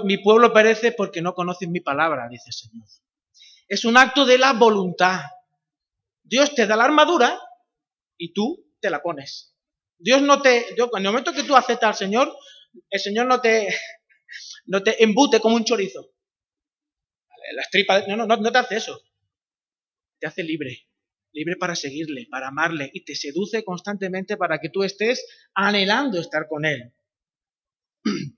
mi 0.03 0.17
pueblo 0.17 0.51
perece 0.51 0.91
porque 0.91 1.21
no 1.21 1.33
conocen 1.33 1.71
mi 1.71 1.79
palabra, 1.79 2.27
dice 2.29 2.45
el 2.47 2.53
Señor. 2.53 2.87
Es 3.67 3.85
un 3.85 3.97
acto 3.97 4.25
de 4.25 4.37
la 4.37 4.53
voluntad. 4.53 5.21
Dios 6.23 6.53
te 6.53 6.67
da 6.67 6.75
la 6.75 6.85
armadura 6.85 7.39
y 8.17 8.33
tú 8.33 8.65
te 8.79 8.89
la 8.89 9.01
pones. 9.01 9.55
Dios 9.97 10.21
no 10.21 10.41
te, 10.41 10.69
en 10.69 10.77
el 10.77 11.03
momento 11.03 11.31
que 11.31 11.43
tú 11.43 11.55
aceptas 11.55 11.89
al 11.89 11.95
Señor, 11.95 12.35
el 12.89 12.99
Señor 12.99 13.27
no 13.27 13.39
te, 13.39 13.73
no 14.65 14.83
te 14.83 15.01
embute 15.03 15.39
como 15.39 15.55
un 15.55 15.63
chorizo. 15.63 16.09
Las 17.53 17.69
tripas, 17.69 18.07
no, 18.07 18.17
no, 18.17 18.25
no 18.25 18.51
te 18.51 18.57
hace 18.57 18.75
eso. 18.77 19.01
Te 20.19 20.27
hace 20.27 20.43
libre 20.43 20.87
libre 21.33 21.55
para 21.59 21.75
seguirle, 21.75 22.27
para 22.29 22.47
amarle, 22.47 22.89
y 22.93 23.03
te 23.03 23.15
seduce 23.15 23.63
constantemente 23.63 24.37
para 24.37 24.59
que 24.59 24.69
tú 24.69 24.83
estés 24.83 25.25
anhelando 25.53 26.19
estar 26.19 26.47
con 26.47 26.65
Él. 26.65 26.93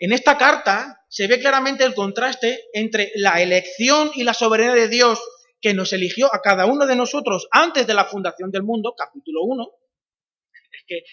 En 0.00 0.12
esta 0.12 0.36
carta 0.36 1.04
se 1.08 1.28
ve 1.28 1.38
claramente 1.38 1.84
el 1.84 1.94
contraste 1.94 2.64
entre 2.72 3.12
la 3.14 3.40
elección 3.40 4.10
y 4.14 4.24
la 4.24 4.34
soberanía 4.34 4.74
de 4.74 4.88
Dios 4.88 5.22
que 5.60 5.72
nos 5.72 5.92
eligió 5.92 6.26
a 6.34 6.42
cada 6.42 6.66
uno 6.66 6.84
de 6.86 6.96
nosotros 6.96 7.46
antes 7.52 7.86
de 7.86 7.94
la 7.94 8.04
fundación 8.04 8.50
del 8.50 8.64
mundo, 8.64 8.94
capítulo 8.98 9.44
1. 9.44 9.66
Es 10.72 10.84
que 10.86 11.04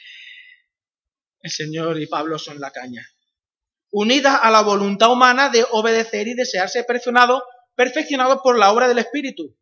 el 1.42 1.52
Señor 1.52 2.02
y 2.02 2.08
Pablo 2.08 2.40
son 2.40 2.60
la 2.60 2.72
caña. 2.72 3.08
Unida 3.92 4.38
a 4.38 4.50
la 4.52 4.62
voluntad 4.62 5.12
humana 5.12 5.50
de 5.50 5.64
obedecer 5.72 6.28
y 6.28 6.34
desearse 6.34 6.84
perfeccionado, 6.84 7.44
perfeccionado 7.76 8.42
por 8.42 8.58
la 8.58 8.72
obra 8.74 8.88
del 8.88 8.98
Espíritu. 8.98 9.56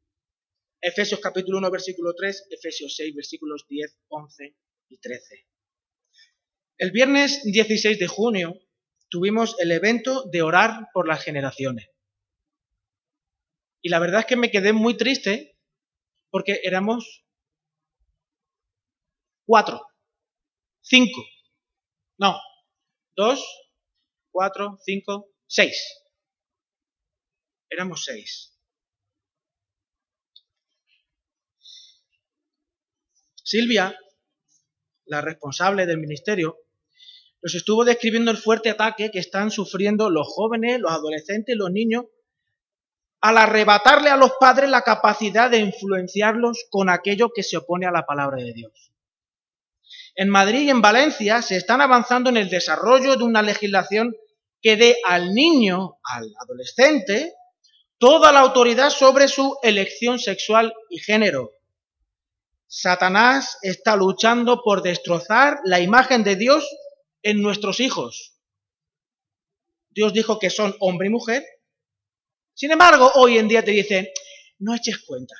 Efesios 0.81 1.19
capítulo 1.19 1.57
1, 1.57 1.71
versículo 1.71 2.13
3, 2.15 2.47
Efesios 2.51 2.95
6, 2.95 3.15
versículos 3.15 3.65
10, 3.67 3.97
11 4.07 4.55
y 4.89 4.97
13. 4.97 5.47
El 6.77 6.91
viernes 6.91 7.41
16 7.43 7.99
de 7.99 8.07
junio 8.07 8.53
tuvimos 9.09 9.59
el 9.59 9.71
evento 9.71 10.23
de 10.31 10.41
orar 10.41 10.87
por 10.93 11.07
las 11.07 11.23
generaciones. 11.23 11.89
Y 13.81 13.89
la 13.89 13.99
verdad 13.99 14.21
es 14.21 14.25
que 14.25 14.35
me 14.37 14.51
quedé 14.51 14.71
muy 14.71 14.95
triste 14.95 15.57
porque 16.29 16.61
éramos 16.63 17.25
cuatro, 19.45 19.81
cinco, 20.81 21.25
no, 22.17 22.39
dos, 23.15 23.43
cuatro, 24.31 24.77
cinco, 24.85 25.33
seis. 25.47 25.77
Éramos 27.69 28.05
seis. 28.05 28.58
Silvia, 33.49 33.97
la 35.05 35.21
responsable 35.21 35.87
del 35.87 35.97
ministerio, 35.97 36.59
nos 37.41 37.55
estuvo 37.55 37.83
describiendo 37.83 38.29
el 38.29 38.37
fuerte 38.37 38.69
ataque 38.69 39.09
que 39.09 39.17
están 39.17 39.49
sufriendo 39.49 40.11
los 40.11 40.27
jóvenes, 40.27 40.79
los 40.79 40.91
adolescentes, 40.91 41.55
los 41.55 41.71
niños, 41.71 42.05
al 43.21 43.39
arrebatarle 43.39 44.11
a 44.11 44.17
los 44.17 44.33
padres 44.39 44.69
la 44.69 44.83
capacidad 44.83 45.49
de 45.49 45.57
influenciarlos 45.57 46.67
con 46.69 46.91
aquello 46.91 47.31
que 47.33 47.41
se 47.41 47.57
opone 47.57 47.87
a 47.87 47.91
la 47.91 48.05
palabra 48.05 48.37
de 48.37 48.53
Dios. 48.53 48.93
En 50.13 50.29
Madrid 50.29 50.67
y 50.67 50.69
en 50.69 50.83
Valencia 50.83 51.41
se 51.41 51.55
están 51.55 51.81
avanzando 51.81 52.29
en 52.29 52.37
el 52.37 52.49
desarrollo 52.51 53.15
de 53.15 53.23
una 53.23 53.41
legislación 53.41 54.15
que 54.61 54.75
dé 54.75 54.97
al 55.07 55.33
niño, 55.33 55.97
al 56.03 56.31
adolescente, 56.39 57.33
toda 57.97 58.31
la 58.31 58.41
autoridad 58.41 58.91
sobre 58.91 59.27
su 59.27 59.57
elección 59.63 60.19
sexual 60.19 60.71
y 60.91 60.99
género. 60.99 61.58
Satanás 62.71 63.57
está 63.63 63.95
luchando 63.95 64.61
por 64.63 64.83
destrozar 64.83 65.59
la 65.65 65.79
imagen 65.79 66.23
de 66.23 66.35
Dios 66.35 66.63
en 67.23 67.41
nuestros 67.41 67.79
hijos. 67.79 68.35
Dios 69.89 70.13
dijo 70.13 70.37
que 70.37 70.51
son 70.51 70.75
hombre 70.79 71.07
y 71.07 71.09
mujer. 71.09 71.43
Sin 72.53 72.69
embargo, 72.69 73.11
hoy 73.15 73.39
en 73.39 73.47
día 73.47 73.63
te 73.63 73.71
dicen, 73.71 74.07
no 74.59 74.75
eches 74.75 74.99
cuenta. 74.99 75.33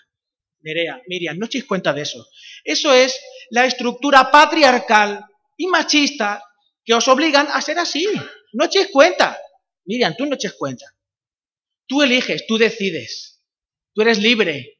Nerea, 0.61 1.03
Miriam, 1.07 1.37
no 1.37 1.45
eches 1.45 1.65
cuenta 1.65 1.93
de 1.93 2.01
eso. 2.01 2.27
Eso 2.63 2.91
es 2.91 3.15
la 3.51 3.67
estructura 3.67 4.31
patriarcal 4.31 5.23
y 5.55 5.67
machista 5.67 6.43
que 6.83 6.95
os 6.95 7.07
obligan 7.07 7.47
a 7.53 7.61
ser 7.61 7.77
así. 7.77 8.07
No 8.53 8.65
eches 8.65 8.87
cuenta. 8.91 9.39
Miriam, 9.85 10.15
tú 10.17 10.25
no 10.25 10.33
eches 10.33 10.53
cuenta. 10.53 10.85
Tú 11.85 12.01
eliges, 12.01 12.47
tú 12.47 12.57
decides. 12.57 13.39
Tú 13.93 14.01
eres 14.01 14.17
libre. 14.17 14.79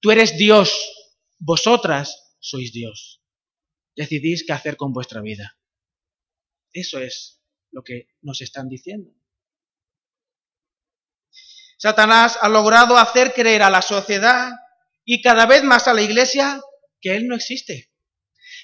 Tú 0.00 0.12
eres 0.12 0.38
Dios. 0.38 0.99
Vosotras 1.40 2.36
sois 2.38 2.70
Dios. 2.70 3.22
Decidís 3.96 4.44
qué 4.46 4.52
hacer 4.52 4.76
con 4.76 4.92
vuestra 4.92 5.22
vida. 5.22 5.56
Eso 6.72 7.00
es 7.00 7.42
lo 7.72 7.82
que 7.82 8.08
nos 8.20 8.42
están 8.42 8.68
diciendo. 8.68 9.10
Satanás 11.78 12.38
ha 12.42 12.48
logrado 12.50 12.98
hacer 12.98 13.32
creer 13.32 13.62
a 13.62 13.70
la 13.70 13.80
sociedad 13.80 14.50
y 15.02 15.22
cada 15.22 15.46
vez 15.46 15.64
más 15.64 15.88
a 15.88 15.94
la 15.94 16.02
iglesia 16.02 16.60
que 17.00 17.16
Él 17.16 17.26
no 17.26 17.34
existe. 17.34 17.90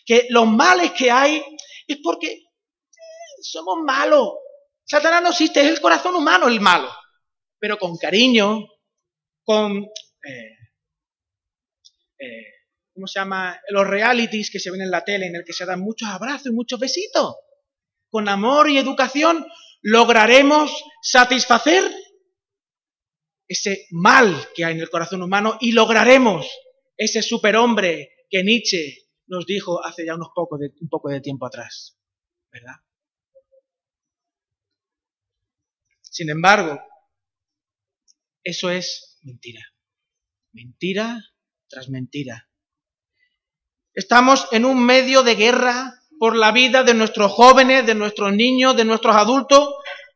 Que 0.05 0.27
los 0.29 0.47
males 0.47 0.93
que 0.93 1.11
hay 1.11 1.43
es 1.89 1.97
porque 2.03 2.45
somos 3.41 3.79
malos. 3.83 4.35
Satanás 4.85 5.23
no 5.23 5.31
existe, 5.31 5.63
es 5.63 5.69
el 5.69 5.81
corazón 5.81 6.15
humano 6.15 6.47
el 6.47 6.61
malo. 6.61 6.93
Pero 7.59 7.79
con 7.79 7.97
cariño, 7.97 8.69
con... 9.45 9.79
Eh, 9.79 10.57
eh, 12.19 12.56
¿Cómo 12.97 13.07
se 13.07 13.21
llama? 13.21 13.61
Los 13.69 13.87
realities 13.87 14.51
que 14.51 14.59
se 14.59 14.71
ven 14.71 14.81
en 14.81 14.91
la 14.91 15.05
tele, 15.05 15.27
en 15.27 15.37
el 15.37 15.45
que 15.45 15.53
se 15.53 15.67
dan 15.67 15.81
muchos 15.81 16.09
abrazos 16.09 16.47
y 16.47 16.55
muchos 16.55 16.81
besitos 16.81 17.37
con 18.09 18.27
amor 18.27 18.71
y 18.71 18.79
educación, 18.79 19.47
lograremos 19.83 20.83
satisfacer 21.03 21.85
ese 23.47 23.87
mal 23.91 24.35
que 24.55 24.65
hay 24.65 24.77
en 24.77 24.81
el 24.81 24.89
corazón 24.89 25.23
humano 25.23 25.59
y 25.61 25.73
lograremos 25.73 26.51
ese 26.97 27.21
superhombre 27.21 28.25
que 28.31 28.43
Nietzsche 28.43 29.11
nos 29.27 29.45
dijo 29.45 29.85
hace 29.85 30.07
ya 30.07 30.15
unos 30.15 30.31
poco 30.35 30.57
de, 30.57 30.71
un 30.81 30.89
poco 30.89 31.11
de 31.11 31.21
tiempo 31.21 31.45
atrás. 31.45 32.01
¿Verdad? 32.51 32.77
Sin 36.01 36.31
embargo, 36.31 36.81
eso 38.43 38.71
es 38.71 39.19
mentira. 39.21 39.61
Mentira 40.53 41.23
tras 41.69 41.91
mentira. 41.91 42.49
Estamos 43.97 44.47
en 44.53 44.67
un 44.67 44.85
medio 44.85 45.23
de 45.23 45.37
guerra 45.37 45.95
por 46.19 46.37
la 46.37 46.53
vida 46.53 46.83
de 46.83 46.93
nuestros 46.93 47.33
jóvenes, 47.33 47.87
de 47.87 47.95
nuestros 47.95 48.31
niños, 48.31 48.77
de 48.77 48.85
nuestros 48.85 49.17
adultos, 49.17 49.71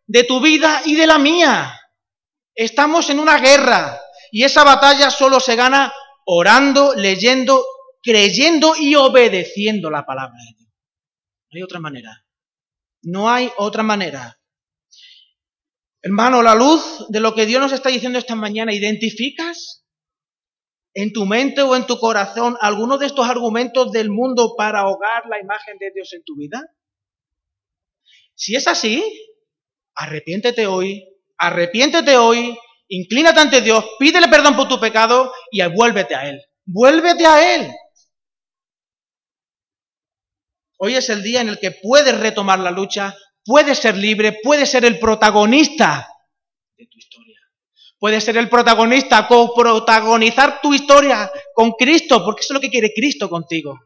de 0.06 0.22
tu 0.24 0.42
vida 0.42 0.82
y 0.84 0.96
de 0.96 1.06
la 1.06 1.18
mía. 1.18 1.80
Estamos 2.54 3.08
en 3.08 3.18
una 3.18 3.38
guerra 3.38 3.98
y 4.30 4.44
esa 4.44 4.64
batalla 4.64 5.10
solo 5.10 5.40
se 5.40 5.56
gana 5.56 5.94
orando, 6.26 6.94
leyendo, 6.94 7.64
creyendo 8.02 8.74
y 8.78 8.96
obedeciendo 8.96 9.88
la 9.88 10.04
palabra 10.04 10.36
de 10.36 10.56
Dios. 10.58 10.70
No 11.50 11.56
hay 11.56 11.62
otra 11.62 11.80
manera. 11.80 12.24
No 13.02 13.30
hay 13.30 13.50
otra 13.56 13.82
manera. 13.82 14.38
Hermano, 16.02 16.42
la 16.42 16.54
luz 16.54 17.06
de 17.08 17.20
lo 17.20 17.34
que 17.34 17.46
Dios 17.46 17.62
nos 17.62 17.72
está 17.72 17.88
diciendo 17.88 18.18
esta 18.18 18.34
mañana, 18.34 18.74
¿identificas 18.74 19.79
en 20.94 21.12
tu 21.12 21.26
mente 21.26 21.62
o 21.62 21.76
en 21.76 21.86
tu 21.86 21.98
corazón 21.98 22.56
alguno 22.60 22.98
de 22.98 23.06
estos 23.06 23.28
argumentos 23.28 23.92
del 23.92 24.10
mundo 24.10 24.54
para 24.56 24.80
ahogar 24.80 25.24
la 25.28 25.40
imagen 25.40 25.78
de 25.78 25.90
Dios 25.94 26.12
en 26.12 26.22
tu 26.24 26.36
vida? 26.36 26.62
Si 28.34 28.56
es 28.56 28.66
así, 28.66 29.04
arrepiéntete 29.94 30.66
hoy, 30.66 31.06
arrepiéntete 31.36 32.16
hoy, 32.16 32.56
inclínate 32.88 33.40
ante 33.40 33.60
Dios, 33.60 33.84
pídele 33.98 34.28
perdón 34.28 34.56
por 34.56 34.68
tu 34.68 34.80
pecado 34.80 35.32
y 35.50 35.62
vuélvete 35.66 36.14
a 36.14 36.28
Él. 36.28 36.40
Vuélvete 36.64 37.26
a 37.26 37.56
Él. 37.56 37.70
Hoy 40.78 40.94
es 40.94 41.10
el 41.10 41.22
día 41.22 41.42
en 41.42 41.50
el 41.50 41.58
que 41.58 41.72
puedes 41.72 42.18
retomar 42.18 42.58
la 42.58 42.70
lucha, 42.70 43.14
puedes 43.44 43.78
ser 43.78 43.96
libre, 43.96 44.38
puedes 44.42 44.70
ser 44.70 44.86
el 44.86 44.98
protagonista 44.98 46.08
de 46.78 46.86
tu 46.86 46.96
historia. 46.96 47.29
Puedes 48.00 48.24
ser 48.24 48.38
el 48.38 48.48
protagonista, 48.48 49.28
coprotagonizar 49.28 50.62
tu 50.62 50.72
historia 50.72 51.30
con 51.54 51.72
Cristo, 51.72 52.24
porque 52.24 52.40
eso 52.40 52.54
es 52.54 52.54
lo 52.54 52.60
que 52.60 52.70
quiere 52.70 52.94
Cristo 52.94 53.28
contigo. 53.28 53.78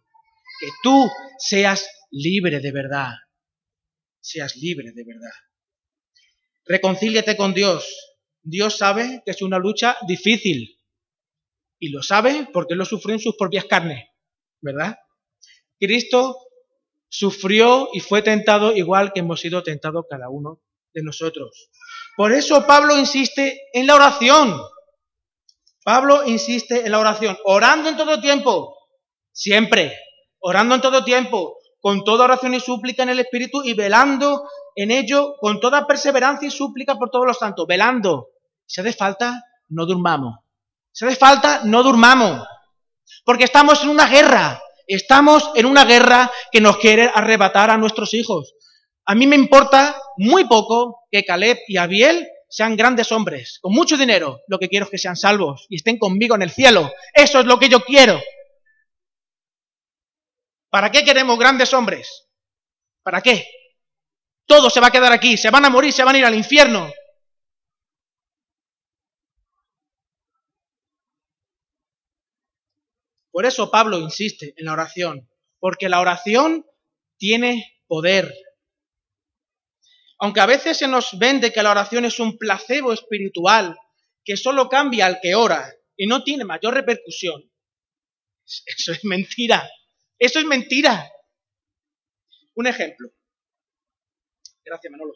Que 0.61 0.69
tú 0.85 1.11
seas 1.37 1.85
libre 2.13 2.61
de 2.61 2.71
verdad. 2.71 3.11
Seas 4.21 4.55
libre 4.55 4.93
de 4.93 5.03
verdad. 5.05 5.33
Reconcíliate 6.65 7.37
con 7.37 7.55
Dios. 7.55 8.15
Dios 8.41 8.79
sabe 8.79 9.21
que 9.25 9.33
es 9.33 9.43
una 9.43 9.59
lucha 9.59 9.97
difícil. 10.07 10.79
Y 11.81 11.89
lo 11.89 12.01
sabe 12.05 12.49
porque 12.53 12.77
lo 12.77 12.85
sufrió 12.85 13.17
en 13.17 13.21
sus 13.21 13.37
propias 13.37 13.65
carnes. 13.65 14.09
¿Verdad? 14.61 14.97
Cristo 15.81 16.39
sufrió 17.09 17.89
y 17.93 17.99
fue 17.99 18.23
tentado 18.23 18.77
igual 18.77 19.13
que 19.13 19.21
hemos 19.21 19.41
sido 19.41 19.65
tentados 19.65 20.07
cada 20.09 20.29
uno 20.29 20.63
de 20.93 21.03
nosotros. 21.03 21.69
Por 22.17 22.33
eso 22.33 22.67
Pablo 22.67 22.97
insiste 22.97 23.61
en 23.73 23.87
la 23.87 23.97
oración. 23.97 24.61
Pablo 25.85 26.25
insiste 26.25 26.87
en 26.87 26.93
la 26.93 26.99
oración, 26.99 27.37
orando 27.45 27.91
en 27.91 27.97
todo 27.97 28.21
tiempo, 28.21 28.75
siempre, 29.33 29.95
orando 30.39 30.77
en 30.77 30.81
todo 30.81 31.05
tiempo, 31.05 31.59
con 31.81 32.05
toda 32.05 32.25
oración 32.25 32.55
y 32.55 32.61
súplica 32.61 33.03
en 33.03 33.11
el 33.11 33.21
Espíritu 33.21 33.63
y 33.63 33.75
velando 33.75 34.49
en 34.75 34.91
ello 34.91 35.37
con 35.41 35.61
toda 35.61 35.87
perseverancia 35.87 36.49
y 36.49 36.51
súplica 36.51 36.95
por 36.95 37.11
todos 37.11 37.27
los 37.27 37.39
santos, 37.39 37.67
velando. 37.67 38.29
Si 38.65 38.81
hace 38.81 38.95
falta, 38.95 39.45
no 39.69 39.85
durmamos. 39.85 40.39
Si 40.93 41.05
hace 41.05 41.17
falta, 41.17 41.61
no 41.65 41.83
durmamos. 41.83 42.47
Porque 43.25 43.45
estamos 43.45 43.83
en 43.83 43.91
una 43.91 44.07
guerra. 44.07 44.63
Estamos 44.87 45.51
en 45.55 45.67
una 45.67 45.85
guerra 45.85 46.31
que 46.51 46.61
nos 46.61 46.79
quiere 46.79 47.11
arrebatar 47.15 47.71
a 47.71 47.77
nuestros 47.77 48.15
hijos. 48.15 48.55
A 49.07 49.15
mí 49.15 49.27
me 49.27 49.37
importa 49.37 50.01
muy 50.17 50.45
poco 50.47 51.07
que 51.11 51.25
Caleb 51.25 51.59
y 51.69 51.77
Abiel 51.77 52.27
sean 52.49 52.77
grandes 52.77 53.13
hombres, 53.13 53.59
con 53.61 53.73
mucho 53.73 53.97
dinero. 53.97 54.41
Lo 54.49 54.59
que 54.59 54.69
quiero 54.69 54.85
es 54.85 54.91
que 54.91 54.99
sean 54.99 55.17
salvos 55.17 55.67
y 55.69 55.77
estén 55.77 55.99
conmigo 55.99 56.35
en 56.35 56.43
el 56.43 56.51
cielo. 56.51 56.93
Eso 57.13 57.41
es 57.41 57.47
lo 57.47 57.59
que 57.59 57.69
yo 57.69 57.81
quiero. 57.85 58.21
¿Para 60.71 60.91
qué 60.91 61.05
queremos 61.05 61.39
grandes 61.39 61.73
hombres? 61.75 62.29
¿Para 63.03 63.21
qué? 63.21 63.47
Todo 64.47 64.71
se 64.71 64.81
va 64.81 64.89
a 64.89 64.91
quedar 64.91 65.13
aquí, 65.13 65.37
se 65.37 65.51
van 65.51 65.65
a 65.65 65.71
morir, 65.71 65.93
se 65.93 66.05
van 66.05 66.15
a 66.15 66.19
ir 66.19 66.25
al 66.25 66.35
infierno. 66.35 66.93
Por 73.31 73.47
eso 73.47 73.69
Pablo 73.69 73.99
insiste 73.99 74.55
en 74.57 74.67
la 74.67 74.75
oración, 74.75 75.29
porque 75.59 75.89
la 75.89 76.01
oración 76.01 76.65
tiene 77.19 77.81
poder, 77.89 78.33
aunque 80.25 80.41
a 80.41 80.47
veces 80.47 80.79
se 80.79 80.89
nos 80.89 81.19
vende 81.19 81.53
que 81.53 81.63
la 81.63 81.71
oración 81.71 82.07
es 82.07 82.19
un 82.19 82.39
placebo 82.39 82.95
espiritual 82.95 83.77
que 84.25 84.39
solo 84.39 84.71
cambia 84.71 85.05
al 85.05 85.21
que 85.21 85.35
ora 85.35 85.71
y 85.99 86.07
no 86.07 86.25
tiene 86.25 86.47
mayor 86.47 86.73
repercusión, 86.73 87.53
eso 88.43 88.93
es 88.93 89.05
mentira. 89.05 89.69
Eso 90.19 90.39
es 90.39 90.47
mentira. 90.47 91.13
Un 92.55 92.67
ejemplo. 92.67 93.11
Gracias, 94.65 94.91
Manolo. 94.91 95.13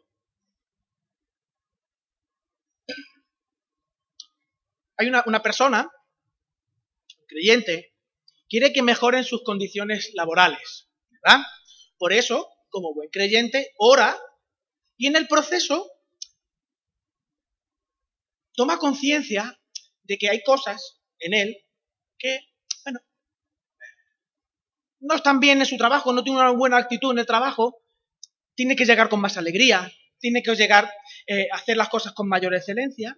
hay 4.99 5.09
una, 5.09 5.43
persona, 5.43 5.91
creyente, 7.29 7.95
quiere 8.47 8.75
que 8.75 8.83
mejoren 8.83 9.25
sus 9.25 9.43
condiciones 9.43 10.11
laborales, 10.13 10.91
¿verdad? 11.09 11.47
Por 11.97 12.13
eso, 12.13 12.47
como 12.69 12.93
buen 12.93 13.09
creyente, 13.09 13.73
ora 13.79 14.19
y 14.99 15.07
en 15.07 15.17
el 15.17 15.29
proceso 15.29 15.91
toma 18.55 18.79
conciencia 18.79 19.59
de 20.03 20.19
que 20.19 20.29
hay 20.29 20.43
cosas 20.43 21.01
en 21.21 21.33
él 21.33 21.57
que, 22.19 22.41
bueno, 22.85 22.99
no 25.01 25.15
están 25.15 25.39
bien 25.39 25.61
en 25.61 25.67
su 25.67 25.77
trabajo, 25.77 26.13
no 26.13 26.25
tiene 26.25 26.41
una 26.41 26.51
buena 26.51 26.79
actitud 26.79 27.13
en 27.13 27.21
el 27.21 27.27
trabajo, 27.27 27.81
tiene 28.57 28.75
que 28.75 28.85
llegar 28.85 29.09
con 29.09 29.21
más 29.21 29.37
alegría, 29.37 29.91
tiene 30.19 30.43
que 30.43 30.57
llegar 30.57 30.93
eh, 31.29 31.47
a 31.53 31.57
hacer 31.57 31.77
las 31.77 31.89
cosas 31.89 32.13
con 32.13 32.29
mayor 32.29 32.55
excelencia. 32.55 33.17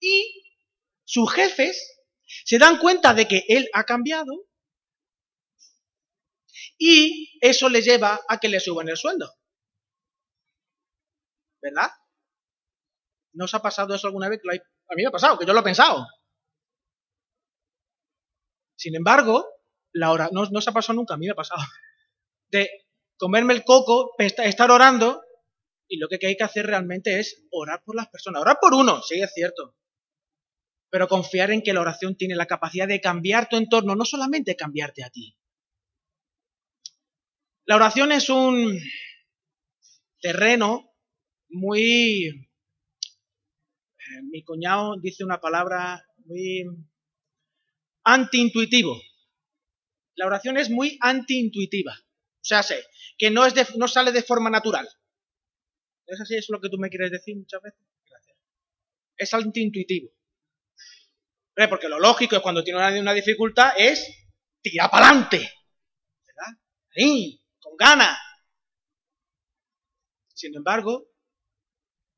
Y 0.00 0.44
sus 1.04 1.32
jefes 1.32 2.02
se 2.44 2.58
dan 2.58 2.78
cuenta 2.78 3.14
de 3.14 3.26
que 3.26 3.44
él 3.48 3.70
ha 3.72 3.84
cambiado 3.84 4.46
y 6.76 7.38
eso 7.40 7.70
le 7.70 7.80
lleva 7.80 8.20
a 8.28 8.38
que 8.38 8.50
le 8.50 8.60
suban 8.60 8.90
el 8.90 8.96
sueldo. 8.98 9.37
¿Verdad? 11.68 11.90
¿No 13.34 13.44
os 13.44 13.54
ha 13.54 13.60
pasado 13.60 13.94
eso 13.94 14.06
alguna 14.06 14.28
vez? 14.28 14.40
A 14.88 14.94
mí 14.94 15.02
me 15.02 15.08
ha 15.08 15.10
pasado, 15.10 15.38
que 15.38 15.46
yo 15.46 15.52
lo 15.52 15.60
he 15.60 15.64
pensado. 15.64 16.06
Sin 18.76 18.94
embargo, 18.94 19.46
la 19.92 20.12
hora, 20.12 20.28
no, 20.32 20.46
no 20.46 20.60
se 20.60 20.70
ha 20.70 20.72
pasado 20.72 20.96
nunca, 20.96 21.14
a 21.14 21.16
mí 21.18 21.26
me 21.26 21.32
ha 21.32 21.36
pasado. 21.36 21.60
De 22.48 22.70
comerme 23.16 23.52
el 23.52 23.64
coco, 23.64 24.14
estar 24.18 24.70
orando, 24.70 25.22
y 25.88 25.98
lo 25.98 26.08
que 26.08 26.18
hay 26.26 26.36
que 26.36 26.44
hacer 26.44 26.66
realmente 26.66 27.18
es 27.18 27.44
orar 27.50 27.82
por 27.84 27.96
las 27.96 28.08
personas. 28.08 28.42
Orar 28.42 28.58
por 28.60 28.74
uno, 28.74 29.02
sí, 29.02 29.20
es 29.20 29.32
cierto. 29.34 29.74
Pero 30.90 31.08
confiar 31.08 31.50
en 31.50 31.62
que 31.62 31.72
la 31.72 31.80
oración 31.80 32.16
tiene 32.16 32.34
la 32.34 32.46
capacidad 32.46 32.88
de 32.88 33.00
cambiar 33.00 33.48
tu 33.48 33.56
entorno, 33.56 33.94
no 33.94 34.04
solamente 34.04 34.56
cambiarte 34.56 35.04
a 35.04 35.10
ti. 35.10 35.36
La 37.66 37.76
oración 37.76 38.12
es 38.12 38.30
un 38.30 38.80
terreno 40.20 40.87
muy... 41.50 42.26
Eh, 43.98 44.22
mi 44.30 44.42
cuñado 44.42 44.96
dice 45.00 45.24
una 45.24 45.40
palabra 45.40 46.04
muy 46.24 46.64
antiintuitivo. 48.04 49.00
La 50.14 50.26
oración 50.26 50.56
es 50.56 50.70
muy 50.70 50.98
antiintuitiva. 51.00 51.92
O 51.92 52.44
sea, 52.48 52.62
sé, 52.62 52.84
que 53.18 53.30
no, 53.30 53.44
es 53.44 53.76
no 53.76 53.88
sale 53.88 54.12
de 54.12 54.22
forma 54.22 54.50
natural. 54.50 54.88
¿Es 56.06 56.20
así? 56.20 56.36
¿Es 56.36 56.48
lo 56.48 56.60
que 56.60 56.70
tú 56.70 56.78
me 56.78 56.88
quieres 56.88 57.10
decir 57.10 57.36
muchas 57.36 57.60
veces? 57.60 57.80
Gracias. 58.08 58.38
Es 59.16 59.34
antiintuitivo. 59.34 60.10
Porque 61.68 61.88
lo 61.88 61.98
lógico 61.98 62.36
es 62.36 62.42
cuando 62.42 62.62
tiene 62.62 62.78
una, 62.78 63.00
una 63.00 63.12
dificultad 63.12 63.72
es 63.76 64.06
tirar 64.62 64.90
para 64.90 65.08
adelante. 65.08 65.38
¿Verdad? 66.26 66.62
Ahí, 66.96 67.42
con 67.58 67.76
ganas. 67.76 68.16
Sin 70.34 70.54
embargo, 70.54 71.08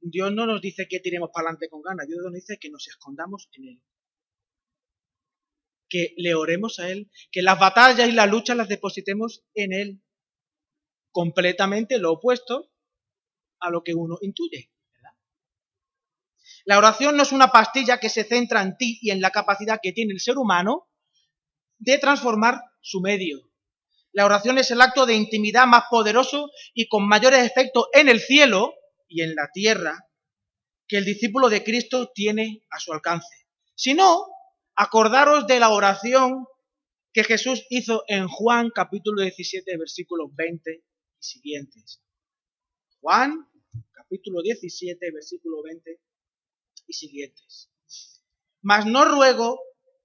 Dios 0.00 0.32
no 0.32 0.46
nos 0.46 0.60
dice 0.60 0.86
que 0.88 1.00
tiremos 1.00 1.30
para 1.32 1.48
adelante 1.48 1.68
con 1.68 1.82
ganas. 1.82 2.06
Dios 2.06 2.20
nos 2.22 2.32
dice 2.32 2.58
que 2.58 2.70
nos 2.70 2.88
escondamos 2.88 3.48
en 3.52 3.68
Él. 3.68 3.82
Que 5.88 6.14
le 6.16 6.34
oremos 6.34 6.78
a 6.78 6.90
Él. 6.90 7.10
Que 7.30 7.42
las 7.42 7.58
batallas 7.58 8.08
y 8.08 8.12
las 8.12 8.30
luchas 8.30 8.56
las 8.56 8.68
depositemos 8.68 9.44
en 9.54 9.72
Él. 9.72 10.02
Completamente 11.10 11.98
lo 11.98 12.12
opuesto 12.12 12.70
a 13.60 13.70
lo 13.70 13.82
que 13.82 13.94
uno 13.94 14.18
intuye. 14.22 14.70
La 16.64 16.78
oración 16.78 17.16
no 17.16 17.22
es 17.22 17.32
una 17.32 17.48
pastilla 17.48 17.98
que 17.98 18.08
se 18.08 18.24
centra 18.24 18.62
en 18.62 18.76
ti 18.76 18.98
y 19.02 19.10
en 19.10 19.20
la 19.20 19.30
capacidad 19.30 19.80
que 19.82 19.92
tiene 19.92 20.12
el 20.12 20.20
ser 20.20 20.36
humano 20.38 20.88
de 21.78 21.98
transformar 21.98 22.60
su 22.80 23.00
medio. 23.00 23.50
La 24.12 24.26
oración 24.26 24.58
es 24.58 24.70
el 24.70 24.80
acto 24.80 25.06
de 25.06 25.14
intimidad 25.14 25.66
más 25.66 25.84
poderoso 25.88 26.50
y 26.74 26.88
con 26.88 27.06
mayores 27.08 27.44
efectos 27.44 27.86
en 27.92 28.08
el 28.08 28.20
cielo 28.20 28.74
y 29.10 29.22
en 29.22 29.34
la 29.34 29.50
tierra 29.52 30.08
que 30.88 30.96
el 30.96 31.04
discípulo 31.04 31.50
de 31.50 31.62
Cristo 31.62 32.10
tiene 32.14 32.64
a 32.70 32.80
su 32.80 32.92
alcance. 32.92 33.46
Si 33.74 33.92
no, 33.92 34.26
acordaros 34.74 35.46
de 35.46 35.60
la 35.60 35.70
oración 35.70 36.46
que 37.12 37.24
Jesús 37.24 37.66
hizo 37.70 38.04
en 38.06 38.28
Juan 38.28 38.70
capítulo 38.74 39.22
17, 39.22 39.76
versículos 39.76 40.34
20 40.34 40.70
y 40.72 40.82
siguientes. 41.18 42.00
Juan 43.00 43.48
capítulo 43.92 44.42
17, 44.42 45.10
versículo 45.12 45.62
20 45.62 46.00
y 46.86 46.92
siguientes. 46.92 47.70
Mas 48.62 48.86
no 48.86 49.04
ruego 49.04 49.60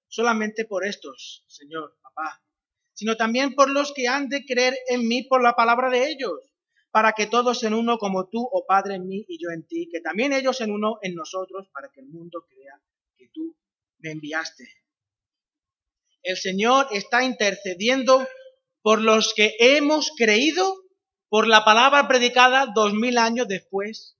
solamente 0.07 0.65
por 0.65 0.85
estos, 0.85 1.45
Señor, 1.47 1.97
papá, 2.01 2.41
sino 2.93 3.17
también 3.17 3.53
por 3.53 3.69
los 3.69 3.93
que 3.93 4.07
han 4.07 4.29
de 4.29 4.45
creer 4.45 4.75
en 4.87 5.07
mí 5.07 5.23
por 5.23 5.43
la 5.43 5.53
palabra 5.53 5.89
de 5.89 6.09
ellos, 6.09 6.39
para 6.95 7.11
que 7.11 7.27
todos 7.27 7.61
en 7.63 7.73
uno 7.73 7.97
como 7.97 8.29
tú, 8.29 8.47
oh 8.49 8.65
Padre, 8.65 8.95
en 8.95 9.05
mí 9.05 9.25
y 9.27 9.37
yo 9.37 9.49
en 9.49 9.67
ti, 9.67 9.89
que 9.91 9.99
también 9.99 10.31
ellos 10.31 10.61
en 10.61 10.71
uno 10.71 10.97
en 11.01 11.13
nosotros, 11.13 11.67
para 11.73 11.91
que 11.91 11.99
el 11.99 12.07
mundo 12.07 12.45
crea 12.47 12.81
que 13.17 13.27
tú 13.33 13.53
me 13.97 14.11
enviaste. 14.11 14.63
El 16.23 16.37
Señor 16.37 16.87
está 16.91 17.25
intercediendo 17.25 18.25
por 18.81 19.01
los 19.01 19.33
que 19.33 19.57
hemos 19.59 20.13
creído 20.17 20.73
por 21.27 21.49
la 21.49 21.65
palabra 21.65 22.07
predicada 22.07 22.71
dos 22.73 22.93
mil 22.93 23.17
años 23.17 23.49
después 23.49 24.17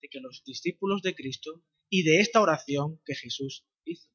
de 0.00 0.08
que 0.08 0.20
los 0.20 0.42
discípulos 0.42 1.02
de 1.02 1.14
Cristo 1.14 1.60
y 1.90 2.02
de 2.04 2.20
esta 2.20 2.40
oración 2.40 2.98
que 3.04 3.14
Jesús 3.14 3.66
hizo. 3.84 4.08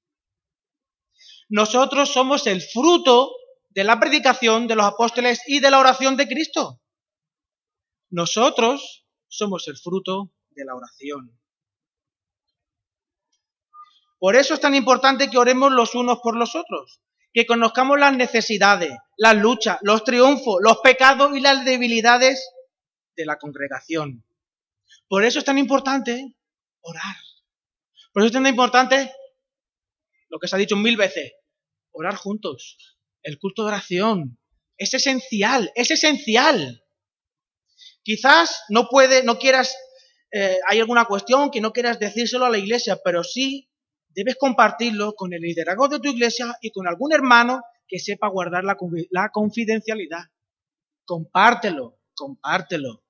Nosotros 1.49 2.09
somos 2.09 2.47
el 2.47 2.63
fruto 2.63 3.31
de 3.69 3.83
la 3.83 3.99
predicación 3.99 4.65
de 4.65 4.75
los 4.75 4.87
apóstoles 4.87 5.43
y 5.45 5.59
de 5.59 5.69
la 5.69 5.79
oración 5.79 6.17
de 6.17 6.27
Cristo. 6.27 6.81
Nosotros 8.15 9.05
somos 9.27 9.67
el 9.67 9.75
fruto 9.75 10.31
de 10.51 10.63
la 10.63 10.73
oración. 10.73 11.37
Por 14.17 14.37
eso 14.37 14.53
es 14.53 14.61
tan 14.61 14.73
importante 14.73 15.29
que 15.29 15.37
oremos 15.37 15.73
los 15.73 15.95
unos 15.95 16.19
por 16.23 16.37
los 16.37 16.55
otros, 16.55 17.01
que 17.33 17.45
conozcamos 17.45 17.99
las 17.99 18.15
necesidades, 18.15 18.93
las 19.17 19.35
luchas, 19.35 19.79
los 19.81 20.05
triunfos, 20.05 20.59
los 20.61 20.77
pecados 20.77 21.35
y 21.35 21.41
las 21.41 21.65
debilidades 21.65 22.49
de 23.17 23.25
la 23.25 23.37
congregación. 23.37 24.23
Por 25.09 25.25
eso 25.25 25.39
es 25.39 25.43
tan 25.43 25.57
importante 25.57 26.37
orar. 26.79 27.17
Por 28.13 28.23
eso 28.23 28.27
es 28.27 28.31
tan 28.31 28.47
importante 28.47 29.11
lo 30.29 30.39
que 30.39 30.47
se 30.47 30.55
ha 30.55 30.59
dicho 30.59 30.77
mil 30.77 30.95
veces, 30.95 31.33
orar 31.91 32.15
juntos. 32.15 32.77
El 33.23 33.39
culto 33.39 33.63
de 33.63 33.73
oración 33.73 34.39
es 34.77 34.93
esencial, 34.93 35.69
es 35.75 35.91
esencial. 35.91 36.81
Quizás 38.05 38.65
no 38.69 38.87
puede, 38.87 39.23
no 39.23 39.39
quieras, 39.39 39.75
eh, 40.31 40.59
hay 40.69 40.79
alguna 40.79 41.05
cuestión 41.05 41.49
que 41.49 41.59
no 41.59 41.73
quieras 41.73 41.97
decírselo 41.97 42.45
a 42.45 42.51
la 42.51 42.59
iglesia, 42.59 42.99
pero 43.03 43.23
sí 43.23 43.67
debes 44.09 44.35
compartirlo 44.35 45.15
con 45.15 45.33
el 45.33 45.41
liderazgo 45.41 45.87
de 45.87 45.99
tu 45.99 46.09
iglesia 46.09 46.55
y 46.61 46.69
con 46.69 46.87
algún 46.87 47.13
hermano 47.13 47.63
que 47.87 47.97
sepa 47.97 48.29
guardar 48.29 48.63
la, 48.63 48.77
confidencialidad. 49.31 50.21
Compártelo, 51.03 51.99
compártelo. 52.13 53.03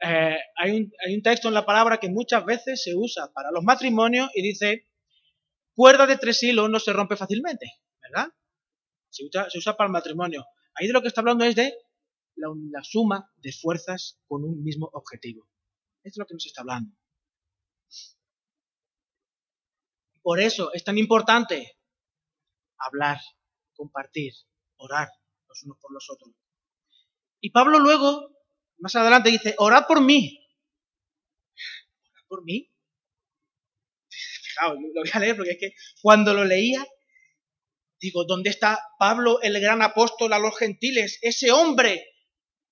Eh, 0.00 0.38
hay, 0.56 0.70
un, 0.72 0.92
hay, 1.06 1.14
un, 1.14 1.22
texto 1.22 1.46
en 1.46 1.54
la 1.54 1.64
palabra 1.64 1.98
que 1.98 2.08
muchas 2.08 2.44
veces 2.44 2.82
se 2.82 2.96
usa 2.96 3.32
para 3.32 3.52
los 3.52 3.62
matrimonios 3.62 4.30
y 4.34 4.42
dice, 4.42 4.88
cuerda 5.76 6.08
de 6.08 6.16
tres 6.16 6.42
hilos 6.42 6.68
no 6.68 6.80
se 6.80 6.92
rompe 6.92 7.14
fácilmente, 7.14 7.70
¿verdad? 8.02 8.32
Se 9.10 9.24
usa, 9.24 9.48
se 9.48 9.58
usa 9.58 9.76
para 9.76 9.86
el 9.86 9.92
matrimonio. 9.92 10.44
Ahí 10.74 10.88
de 10.88 10.92
lo 10.92 11.02
que 11.02 11.08
está 11.08 11.20
hablando 11.20 11.44
es 11.44 11.54
de 11.54 11.72
la, 12.38 12.82
suma 12.82 13.30
de 13.36 13.52
fuerzas 13.52 14.20
con 14.26 14.44
un 14.44 14.62
mismo 14.62 14.88
objetivo. 14.92 15.48
Esto 16.02 16.08
es 16.14 16.18
lo 16.18 16.26
que 16.26 16.34
nos 16.34 16.46
está 16.46 16.62
hablando. 16.62 16.96
Por 20.22 20.40
eso 20.40 20.72
es 20.72 20.84
tan 20.84 20.98
importante 20.98 21.78
hablar, 22.78 23.18
compartir, 23.74 24.34
orar 24.76 25.08
los 25.48 25.62
unos 25.64 25.78
por 25.78 25.92
los 25.92 26.08
otros. 26.10 26.34
Y 27.40 27.50
Pablo 27.50 27.78
luego 27.78 28.36
más 28.78 28.94
adelante 28.94 29.30
dice, 29.30 29.54
orad 29.58 29.86
por 29.86 30.02
mí. 30.02 30.46
¿Orad 32.12 32.26
por 32.28 32.44
mí? 32.44 32.70
Fijaos, 34.08 34.78
lo 34.94 35.00
voy 35.00 35.10
a 35.12 35.18
leer 35.18 35.36
porque 35.36 35.52
es 35.52 35.58
que 35.58 35.72
cuando 36.02 36.34
lo 36.34 36.44
leía, 36.44 36.84
digo, 38.00 38.24
¿dónde 38.24 38.50
está 38.50 38.78
Pablo, 38.98 39.40
el 39.42 39.60
gran 39.60 39.82
apóstol 39.82 40.32
a 40.32 40.38
los 40.38 40.56
gentiles? 40.56 41.18
Ese 41.22 41.52
hombre 41.52 42.17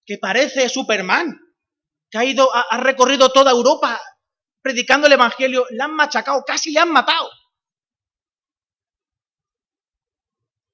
que 0.07 0.18
parece 0.18 0.68
Superman, 0.68 1.38
que 2.11 2.18
ha 2.18 2.24
ido, 2.24 2.48
ha 2.54 2.76
recorrido 2.78 3.30
toda 3.30 3.50
Europa 3.50 4.00
predicando 4.66 5.07
el 5.07 5.12
Evangelio, 5.12 5.64
le 5.70 5.80
han 5.80 5.94
machacado, 5.94 6.42
casi 6.44 6.72
le 6.72 6.80
han 6.80 6.90
matado. 6.90 7.30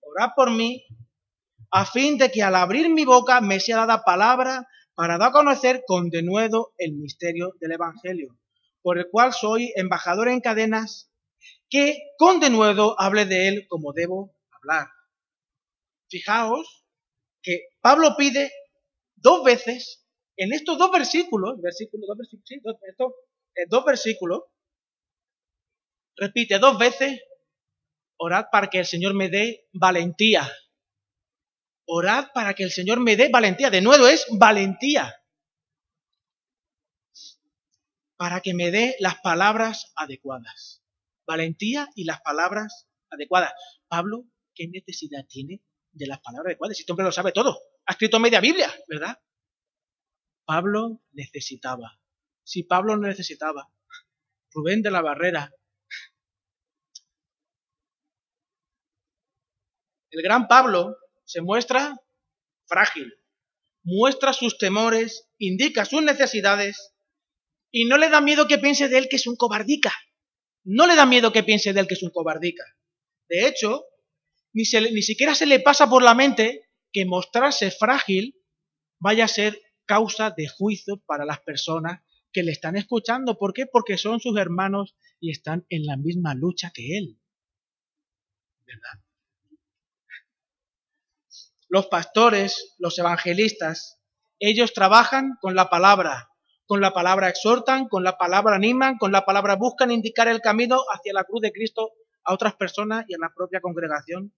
Orad 0.01 0.31
por 0.35 0.51
mí, 0.51 0.87
a 1.71 1.85
fin 1.85 2.17
de 2.17 2.31
que 2.31 2.43
al 2.43 2.55
abrir 2.55 2.89
mi 2.89 3.05
boca 3.05 3.43
me 3.43 3.61
sea 3.61 3.77
dada 3.77 4.03
palabra 4.03 4.67
para 4.95 5.19
dar 5.19 5.29
a 5.29 5.33
conocer 5.33 5.83
con 5.87 6.09
denuedo 6.09 6.73
el 6.79 6.95
misterio 6.95 7.53
del 7.61 7.73
Evangelio, 7.73 8.39
por 8.81 8.99
el 8.99 9.11
cual 9.11 9.35
soy 9.35 9.71
embajador 9.77 10.29
en 10.29 10.41
cadenas, 10.41 11.11
que 11.69 11.99
con 12.17 12.41
denuedo 12.41 12.99
hable 12.99 13.27
de 13.27 13.49
él 13.49 13.67
como 13.69 13.93
debo 13.93 14.35
hablar. 14.51 14.89
Fijaos 16.09 16.87
que 17.43 17.61
Pablo 17.83 18.15
pide 18.17 18.51
dos 19.23 19.45
veces, 19.45 20.05
en 20.37 20.53
estos 20.53 20.77
dos 20.77 20.91
versículos, 20.91 21.61
versículos, 21.61 22.07
dos 22.09 22.19
versículos, 22.19 22.77
eh, 23.55 23.67
dos 23.69 23.85
versículos, 23.85 24.43
repite 26.17 26.59
dos 26.59 26.79
veces, 26.79 27.21
orad 28.17 28.47
para 28.51 28.69
que 28.69 28.79
el 28.79 28.87
Señor 28.87 29.15
me 29.15 29.29
dé 29.29 29.69
valentía. 29.73 30.51
Orad 31.87 32.29
para 32.33 32.55
que 32.55 32.65
el 32.65 32.71
Señor 32.71 33.01
me 33.01 33.17
dé 33.17 33.29
valentía. 33.29 33.71
De 33.71 33.81
nuevo 33.81 34.07
es 34.07 34.27
valentía. 34.31 35.15
Para 38.17 38.41
que 38.41 38.55
me 38.55 38.71
dé 38.71 38.97
las 39.01 39.21
palabras 39.21 39.93
adecuadas. 39.97 40.83
Valentía 41.27 41.89
y 41.95 42.05
las 42.05 42.21
palabras 42.21 42.87
adecuadas. 43.11 43.53
Pablo, 43.89 44.25
¿qué 44.55 44.69
necesidad 44.69 45.27
tiene 45.29 45.63
de 45.91 46.07
las 46.07 46.21
palabras 46.21 46.53
adecuadas? 46.53 46.79
Este 46.79 46.93
hombre 46.93 47.05
lo 47.05 47.13
sabe 47.13 47.33
todo. 47.33 47.61
Ha 47.87 47.93
escrito 47.93 48.19
media 48.19 48.41
Biblia, 48.41 48.73
¿verdad? 48.89 49.19
Pablo 50.45 51.03
necesitaba. 51.13 51.99
Si 52.45 52.65
Pablo 52.65 52.97
no 52.97 53.07
necesitaba, 53.07 53.69
Rubén 54.51 54.83
de 54.83 54.91
la 54.91 55.01
Barrera, 55.01 55.53
el 60.11 60.23
gran 60.23 60.49
Pablo 60.49 60.97
se 61.25 61.41
muestra 61.41 61.97
frágil, 62.67 63.15
muestra 63.83 64.33
sus 64.33 64.59
temores, 64.59 65.29
indica 65.39 65.85
sus 65.85 66.03
necesidades 66.03 66.95
y 67.71 67.87
no 67.87 67.97
le 67.97 68.11
da 68.11 68.21
miedo 68.21 68.47
que 68.47 68.59
piense 68.59 68.89
de 68.89 68.99
él 68.99 69.09
que 69.09 69.17
es 69.17 69.27
un 69.27 69.37
cobardica. 69.37 69.93
No 70.65 70.87
le 70.87 70.95
da 70.95 71.07
miedo 71.07 71.33
que 71.33 71.43
piense 71.43 71.73
de 71.73 71.81
él 71.81 71.87
que 71.89 71.95
es 71.95 72.03
un 72.03 72.11
cobardica. 72.11 72.65
De 73.29 73.49
hecho, 73.49 73.85
ni, 74.53 74.65
ni 74.93 75.03
siquiera 75.03 75.35
se 75.35 75.47
le 75.47 75.61
pasa 75.61 75.89
por 75.89 76.03
la 76.03 76.15
mente 76.15 76.69
que 76.93 77.07
mostrarse 77.07 77.71
frágil 77.71 78.37
vaya 78.99 79.25
a 79.25 79.29
ser 79.29 79.61
causa 79.87 80.31
de 80.31 80.49
juicio 80.49 80.99
para 81.07 81.25
las 81.25 81.41
personas 81.41 82.03
que 82.33 82.43
le 82.43 82.53
están 82.53 82.77
escuchando. 82.77 83.39
¿Por 83.39 83.53
qué? 83.53 83.67
Porque 83.67 83.99
son 83.99 84.21
sus 84.21 84.39
hermanos 84.39 84.97
y 85.21 85.31
están 85.31 85.67
en 85.69 85.85
la 85.87 85.97
misma 85.97 86.35
lucha 86.35 86.71
que 86.73 86.99
él. 86.99 87.19
¿Verdad? 88.65 89.05
Los 91.69 91.87
pastores, 91.87 92.75
los 92.79 92.99
evangelistas, 92.99 93.99
ellos 94.39 94.75
trabajan 94.75 95.37
con 95.41 95.55
la 95.55 95.71
palabra, 95.71 96.29
con 96.67 96.81
la 96.81 96.93
palabra 96.93 97.29
exhortan, 97.29 97.89
con 97.89 98.03
la 98.03 98.19
palabra 98.19 98.57
animan, 98.57 98.99
con 98.99 99.13
la 99.13 99.25
palabra 99.25 99.57
buscan 99.57 99.91
indicar 99.91 100.29
el 100.29 100.41
camino 100.41 100.81
hacia 100.93 101.13
la 101.13 101.25
cruz 101.25 101.43
de 101.43 101.53
Cristo 101.53 101.93
a 102.25 102.35
otras 102.35 102.55
personas 102.55 103.05
y 103.09 103.15
a 103.15 103.19
la 103.21 103.33
propia 103.35 103.61
congregación. 103.61 104.35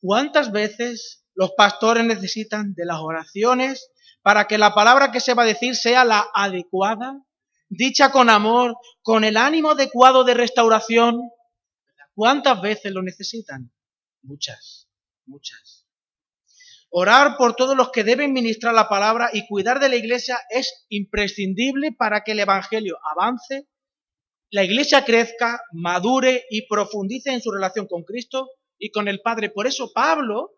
¿Cuántas 0.00 0.52
veces 0.52 1.19
los 1.34 1.52
pastores 1.52 2.04
necesitan 2.04 2.74
de 2.74 2.84
las 2.84 2.98
oraciones 2.98 3.90
para 4.22 4.46
que 4.46 4.58
la 4.58 4.74
palabra 4.74 5.10
que 5.10 5.20
se 5.20 5.34
va 5.34 5.44
a 5.44 5.46
decir 5.46 5.74
sea 5.76 6.04
la 6.04 6.28
adecuada, 6.34 7.24
dicha 7.68 8.10
con 8.10 8.28
amor, 8.28 8.76
con 9.02 9.24
el 9.24 9.36
ánimo 9.36 9.70
adecuado 9.70 10.24
de 10.24 10.34
restauración. 10.34 11.20
¿Cuántas 12.14 12.60
veces 12.60 12.92
lo 12.92 13.02
necesitan? 13.02 13.72
Muchas, 14.22 14.88
muchas. 15.26 15.86
Orar 16.90 17.36
por 17.36 17.54
todos 17.54 17.76
los 17.76 17.90
que 17.90 18.02
deben 18.02 18.32
ministrar 18.32 18.74
la 18.74 18.88
palabra 18.88 19.30
y 19.32 19.46
cuidar 19.46 19.78
de 19.78 19.88
la 19.88 19.96
iglesia 19.96 20.38
es 20.50 20.86
imprescindible 20.88 21.92
para 21.92 22.22
que 22.22 22.32
el 22.32 22.40
Evangelio 22.40 22.98
avance, 23.14 23.68
la 24.50 24.64
iglesia 24.64 25.04
crezca, 25.04 25.60
madure 25.72 26.44
y 26.50 26.66
profundice 26.66 27.30
en 27.30 27.40
su 27.40 27.52
relación 27.52 27.86
con 27.86 28.02
Cristo 28.02 28.50
y 28.76 28.90
con 28.90 29.06
el 29.06 29.20
Padre. 29.20 29.50
Por 29.50 29.68
eso 29.68 29.92
Pablo 29.94 30.50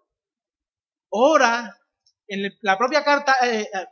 ora 1.12 1.78
en 2.26 2.58
la 2.62 2.78
propia 2.78 3.04
carta 3.04 3.36
eh, 3.42 3.68
eh, 3.72 3.86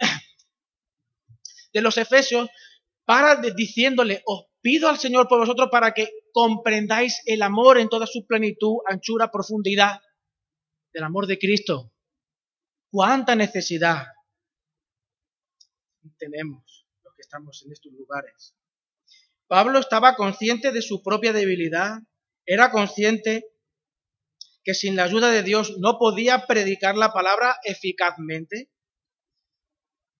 de 1.72 1.80
los 1.80 1.96
Efesios, 1.98 2.48
para 3.04 3.36
diciéndole, 3.36 4.22
os 4.26 4.46
pido 4.60 4.88
al 4.88 4.98
Señor 4.98 5.28
por 5.28 5.38
vosotros 5.40 5.68
para 5.70 5.92
que 5.92 6.10
comprendáis 6.32 7.20
el 7.26 7.42
amor 7.42 7.78
en 7.78 7.88
toda 7.88 8.06
su 8.06 8.26
plenitud, 8.26 8.78
anchura, 8.86 9.30
profundidad 9.30 10.00
del 10.92 11.04
amor 11.04 11.26
de 11.26 11.38
Cristo. 11.38 11.92
¿Cuánta 12.90 13.36
necesidad 13.36 14.06
tenemos 16.18 16.86
los 17.04 17.14
que 17.14 17.22
estamos 17.22 17.62
en 17.64 17.72
estos 17.72 17.92
lugares? 17.92 18.54
Pablo 19.46 19.78
estaba 19.80 20.16
consciente 20.16 20.72
de 20.72 20.82
su 20.82 21.02
propia 21.02 21.32
debilidad, 21.32 21.98
era 22.46 22.70
consciente 22.70 23.49
que 24.62 24.74
sin 24.74 24.96
la 24.96 25.04
ayuda 25.04 25.30
de 25.30 25.42
Dios 25.42 25.78
no 25.78 25.98
podía 25.98 26.46
predicar 26.46 26.96
la 26.96 27.12
palabra 27.12 27.56
eficazmente. 27.64 28.70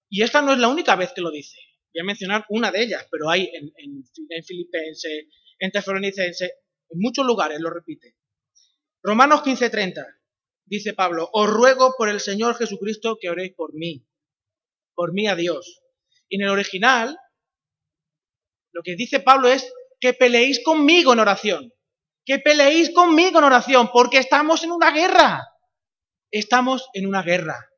Y 0.09 0.22
esta 0.22 0.43
no 0.43 0.53
es 0.53 0.59
la 0.59 0.68
única 0.68 0.97
vez 0.97 1.12
que 1.12 1.20
lo 1.20 1.30
dice. 1.30 1.59
Voy 1.93 2.01
a 2.01 2.05
mencionar 2.05 2.47
una 2.49 2.70
de 2.70 2.82
ellas, 2.82 3.07
pero 3.11 3.28
hay 3.28 3.51
en, 3.53 3.72
en, 3.76 4.45
Filipense, 4.45 5.28
en 5.59 5.70
Tesalonicense, 5.70 6.45
en 6.45 6.99
muchos 6.99 7.26
lugares 7.26 7.61
lo 7.61 7.70
repite. 7.70 8.16
Romanos 9.03 9.43
15:30, 9.43 10.05
dice 10.66 10.95
Pablo, 10.95 11.28
os 11.32 11.49
ruego 11.49 11.95
por 11.97 12.09
el 12.09 12.20
Señor 12.20 12.57
Jesucristo 12.57 13.18
que 13.20 13.30
oréis 13.30 13.55
por 13.55 13.74
mí, 13.74 14.07
por 14.95 15.12
mí 15.12 15.26
a 15.26 15.36
Dios. 15.36 15.82
Y 16.28 16.36
en 16.36 16.43
el 16.43 16.51
original, 16.51 17.16
lo 18.72 18.82
que 18.82 18.95
dice 18.95 19.20
Pablo 19.20 19.49
es 19.49 19.72
que 20.01 20.14
peleéis 20.14 20.62
conmigo 20.64 21.12
en 21.12 21.18
oración 21.18 21.72
que 22.24 22.38
peleéis 22.38 22.90
conmigo 22.94 23.38
en 23.38 23.44
oración, 23.44 23.90
porque 23.92 24.18
estamos 24.18 24.62
en 24.64 24.72
una 24.72 24.90
guerra. 24.90 25.48
Estamos 26.30 26.88
en 26.92 27.06
una 27.06 27.22
guerra. 27.22 27.70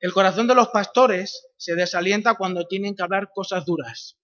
El 0.00 0.12
corazón 0.12 0.46
de 0.46 0.54
los 0.54 0.68
pastores 0.68 1.48
se 1.56 1.74
desalienta 1.74 2.36
cuando 2.36 2.66
tienen 2.66 2.94
que 2.94 3.02
hablar 3.02 3.30
cosas 3.34 3.64
duras. 3.64 4.18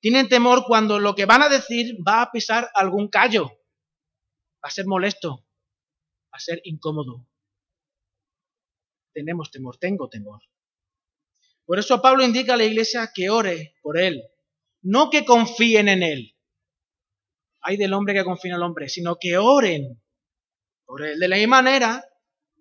Tienen 0.00 0.28
temor 0.28 0.64
cuando 0.66 1.00
lo 1.00 1.14
que 1.14 1.26
van 1.26 1.42
a 1.42 1.48
decir 1.48 1.96
va 2.06 2.22
a 2.22 2.30
pisar 2.30 2.70
algún 2.74 3.08
callo. 3.08 3.48
Va 4.64 4.68
a 4.68 4.70
ser 4.70 4.86
molesto. 4.86 5.44
Va 6.32 6.36
a 6.36 6.40
ser 6.40 6.60
incómodo. 6.64 7.26
Tenemos 9.12 9.50
temor, 9.50 9.78
tengo 9.78 10.08
temor. 10.08 10.42
Por 11.64 11.80
eso 11.80 12.00
Pablo 12.00 12.22
indica 12.22 12.54
a 12.54 12.56
la 12.56 12.64
iglesia 12.64 13.10
que 13.12 13.28
ore 13.28 13.74
por 13.82 13.98
él, 13.98 14.22
no 14.86 15.10
que 15.10 15.24
confíen 15.24 15.88
en 15.88 16.04
Él. 16.04 16.36
Hay 17.60 17.76
del 17.76 17.92
hombre 17.92 18.14
que 18.14 18.22
confía 18.22 18.52
en 18.52 18.56
el 18.58 18.62
hombre, 18.62 18.88
sino 18.88 19.16
que 19.20 19.36
oren 19.36 20.00
por 20.84 21.04
Él. 21.04 21.18
De 21.18 21.26
la 21.26 21.36
misma 21.36 21.60
manera, 21.60 22.04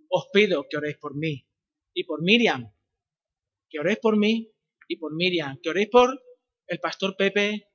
os 0.10 0.30
pido 0.34 0.66
que 0.68 0.78
oréis 0.78 0.98
por 0.98 1.16
mí 1.16 1.48
y 1.94 2.04
por 2.04 2.24
Miriam. 2.24 2.74
Que 3.70 3.80
oréis 3.80 4.00
por 4.00 4.18
mí 4.18 4.52
y 4.88 4.98
por 4.98 5.16
Miriam. 5.16 5.60
Que 5.62 5.70
oréis 5.70 5.90
por 5.90 6.20
el 6.66 6.80
pastor 6.80 7.16
Pepe 7.16 7.70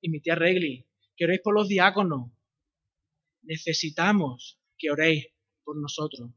y 0.00 0.08
mi 0.08 0.20
tía 0.20 0.36
Regli. 0.36 0.88
Que 1.16 1.24
oréis 1.24 1.40
por 1.40 1.54
los 1.54 1.66
diáconos. 1.66 2.30
Necesitamos 3.42 4.60
que 4.78 4.92
oréis 4.92 5.26
por 5.64 5.76
nosotros. 5.80 6.30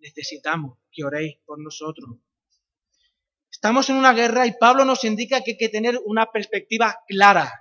Necesitamos 0.00 0.78
que 0.90 1.04
oréis 1.04 1.36
por 1.44 1.62
nosotros. 1.62 2.18
Estamos 3.52 3.88
en 3.90 3.96
una 3.96 4.14
guerra 4.14 4.46
y 4.46 4.54
Pablo 4.58 4.84
nos 4.84 5.04
indica 5.04 5.42
que 5.42 5.52
hay 5.52 5.56
que 5.58 5.68
tener 5.68 6.00
una 6.06 6.32
perspectiva 6.32 6.96
clara. 7.06 7.52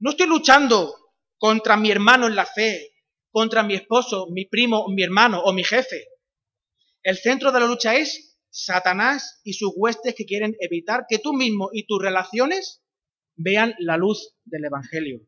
No 0.00 0.10
estoy 0.10 0.26
luchando 0.26 0.94
contra 1.38 1.76
mi 1.76 1.90
hermano 1.90 2.26
en 2.26 2.34
la 2.34 2.44
fe, 2.44 2.92
contra 3.30 3.62
mi 3.62 3.74
esposo, 3.74 4.26
mi 4.30 4.44
primo, 4.44 4.88
mi 4.88 5.02
hermano 5.02 5.40
o 5.42 5.52
mi 5.52 5.64
jefe. 5.64 6.08
El 7.02 7.16
centro 7.16 7.52
de 7.52 7.60
la 7.60 7.66
lucha 7.66 7.94
es 7.94 8.36
Satanás 8.50 9.40
y 9.44 9.54
sus 9.54 9.72
huestes 9.76 10.14
que 10.14 10.26
quieren 10.26 10.56
evitar 10.58 11.06
que 11.08 11.18
tú 11.18 11.32
mismo 11.32 11.70
y 11.72 11.86
tus 11.86 12.02
relaciones 12.02 12.82
vean 13.36 13.74
la 13.78 13.96
luz 13.96 14.34
del 14.44 14.64
Evangelio. 14.64 15.20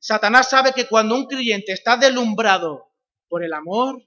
Satanás 0.00 0.50
sabe 0.50 0.72
que 0.72 0.86
cuando 0.86 1.14
un 1.14 1.26
creyente 1.26 1.72
está 1.72 1.96
deslumbrado 1.96 2.92
por 3.28 3.44
el 3.44 3.54
amor, 3.54 4.02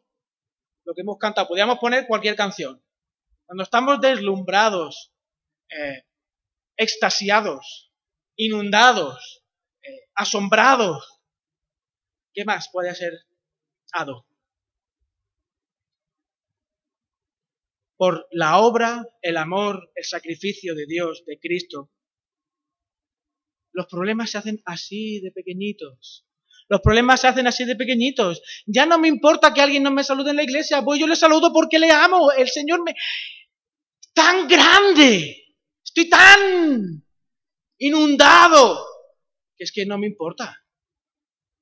lo 0.84 0.94
que 0.94 1.02
hemos 1.02 1.18
cantado, 1.18 1.48
podríamos 1.48 1.80
poner 1.80 2.06
cualquier 2.08 2.36
canción, 2.36 2.84
cuando 3.48 3.64
estamos 3.64 4.02
deslumbrados, 4.02 5.14
eh, 5.70 6.04
extasiados, 6.76 7.94
inundados, 8.36 9.46
eh, 9.82 10.10
asombrados, 10.14 11.22
¿qué 12.34 12.44
más 12.44 12.70
puede 12.72 12.94
ser 12.94 13.14
ado? 13.94 14.28
Por 17.96 18.28
la 18.32 18.60
obra, 18.60 19.08
el 19.22 19.38
amor, 19.38 19.92
el 19.96 20.04
sacrificio 20.04 20.76
de 20.76 20.86
Dios, 20.86 21.24
de 21.26 21.40
Cristo, 21.40 21.90
los 23.72 23.88
problemas 23.88 24.32
se 24.32 24.40
hacen 24.40 24.62
así 24.66 25.22
de 25.22 25.32
pequeñitos. 25.32 26.28
Los 26.70 26.82
problemas 26.82 27.22
se 27.22 27.28
hacen 27.28 27.48
así 27.48 27.66
de 27.66 27.76
pequeñitos. 27.76 28.42
Ya 28.66 28.86
no 28.86 29.00
me 29.00 29.08
importa 29.08 29.54
que 29.54 29.62
alguien 29.62 29.84
no 29.84 29.92
me 29.92 30.04
salude 30.04 30.32
en 30.32 30.36
la 30.38 30.44
iglesia. 30.44 30.82
Voy, 30.82 31.00
yo 31.00 31.08
le 31.08 31.16
saludo 31.16 31.52
porque 31.54 31.80
le 31.80 31.92
amo. 31.92 32.32
El 32.32 32.50
Señor 32.50 32.84
me, 32.84 32.94
tan 34.14 34.48
grande 34.48 35.48
Estoy 35.98 36.10
tan 36.12 37.04
inundado 37.80 38.86
que 39.56 39.64
es 39.64 39.72
que 39.72 39.84
no 39.88 39.98
me 39.98 40.06
importa. 40.06 40.64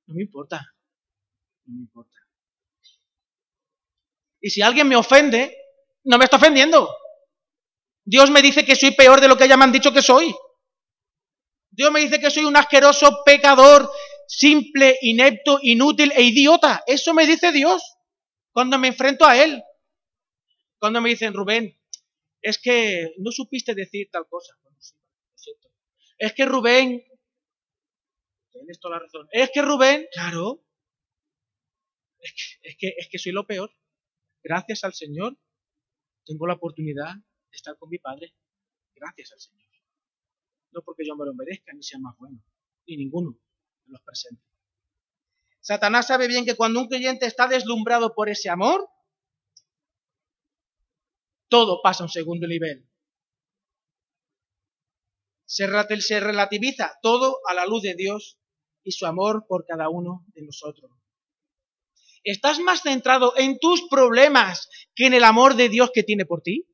No 0.06 0.14
me 0.14 0.24
importa. 0.24 0.74
No 1.64 1.74
me 1.74 1.80
importa. 1.80 2.18
Y 4.42 4.50
si 4.50 4.60
alguien 4.60 4.88
me 4.88 4.96
ofende, 4.96 5.56
no 6.04 6.18
me 6.18 6.24
está 6.24 6.36
ofendiendo. 6.36 6.94
Dios 8.04 8.30
me 8.30 8.42
dice 8.42 8.66
que 8.66 8.76
soy 8.76 8.90
peor 8.90 9.22
de 9.22 9.28
lo 9.28 9.38
que 9.38 9.44
ella 9.44 9.56
me 9.56 9.64
han 9.64 9.72
dicho 9.72 9.90
que 9.90 10.02
soy. 10.02 10.34
Dios 11.70 11.90
me 11.90 12.00
dice 12.00 12.20
que 12.20 12.30
soy 12.30 12.44
un 12.44 12.58
asqueroso 12.58 13.22
pecador, 13.24 13.90
simple, 14.26 14.98
inepto, 15.02 15.58
inútil 15.62 16.12
e 16.14 16.22
idiota. 16.22 16.82
Eso 16.86 17.14
me 17.14 17.26
dice 17.26 17.52
Dios 17.52 17.82
cuando 18.52 18.78
me 18.78 18.88
enfrento 18.88 19.24
a 19.24 19.42
Él. 19.42 19.62
Cuando 20.78 21.00
me 21.00 21.10
dicen, 21.10 21.32
Rubén, 21.32 21.78
es 22.42 22.58
que 22.58 23.14
no 23.18 23.30
supiste 23.30 23.74
decir 23.74 24.08
tal 24.10 24.26
cosa. 24.28 24.54
Es 26.18 26.32
que 26.32 26.46
Rubén, 26.46 27.04
tienes 28.52 28.80
toda 28.80 28.96
la 28.96 29.02
razón. 29.02 29.28
Es 29.32 29.50
que 29.52 29.62
Rubén, 29.62 30.06
claro, 30.12 30.64
es 32.20 32.32
que, 32.32 32.68
es 32.68 32.76
que, 32.78 32.94
es 32.96 33.08
que 33.10 33.18
soy 33.18 33.32
lo 33.32 33.46
peor. 33.46 33.70
Gracias 34.42 34.84
al 34.84 34.94
Señor 34.94 35.36
tengo 36.24 36.46
la 36.46 36.54
oportunidad 36.54 37.14
de 37.14 37.56
estar 37.56 37.76
con 37.78 37.88
mi 37.88 37.98
Padre. 37.98 38.34
Gracias 38.94 39.32
al 39.32 39.40
Señor. 39.40 39.66
No 40.72 40.82
porque 40.82 41.04
yo 41.06 41.14
me 41.16 41.24
lo 41.24 41.34
merezca 41.34 41.72
ni 41.72 41.82
sea 41.82 41.98
más 41.98 42.16
bueno, 42.18 42.42
ni 42.86 42.96
ninguno 42.96 43.38
los 43.86 44.00
presentes. 44.02 44.46
Satanás 45.60 46.06
sabe 46.06 46.28
bien 46.28 46.44
que 46.44 46.54
cuando 46.54 46.80
un 46.80 46.88
creyente 46.88 47.26
está 47.26 47.48
deslumbrado 47.48 48.14
por 48.14 48.28
ese 48.28 48.48
amor, 48.48 48.88
todo 51.48 51.80
pasa 51.82 52.04
a 52.04 52.06
un 52.06 52.10
segundo 52.10 52.46
nivel. 52.46 52.88
Se, 55.44 55.66
relativiza 55.66 56.98
todo 57.02 57.40
a 57.48 57.54
la 57.54 57.66
luz 57.66 57.82
de 57.82 57.94
Dios 57.94 58.38
y 58.82 58.92
su 58.92 59.06
amor 59.06 59.46
por 59.48 59.64
cada 59.64 59.88
uno 59.88 60.24
de 60.34 60.42
nosotros. 60.42 60.90
¿Estás 62.24 62.58
más 62.58 62.82
centrado 62.82 63.36
en 63.36 63.58
tus 63.58 63.88
problemas 63.88 64.68
que 64.94 65.06
en 65.06 65.14
el 65.14 65.24
amor 65.24 65.54
de 65.54 65.68
Dios 65.68 65.90
que 65.92 66.02
tiene 66.02 66.26
por 66.26 66.42
ti? 66.42 66.68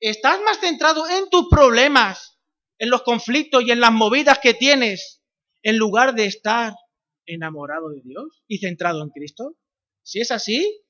¿Estás 0.00 0.40
más 0.42 0.60
centrado 0.60 1.08
en 1.08 1.30
tus 1.30 1.48
problemas, 1.48 2.35
en 2.78 2.90
los 2.90 3.02
conflictos 3.02 3.62
y 3.64 3.70
en 3.70 3.80
las 3.80 3.92
movidas 3.92 4.38
que 4.38 4.54
tienes, 4.54 5.22
en 5.62 5.76
lugar 5.76 6.14
de 6.14 6.26
estar 6.26 6.74
enamorado 7.26 7.90
de 7.90 8.00
Dios 8.02 8.42
y 8.46 8.58
centrado 8.58 9.02
en 9.02 9.10
Cristo? 9.10 9.56
Si 10.02 10.20
es 10.20 10.30
así, 10.30 10.84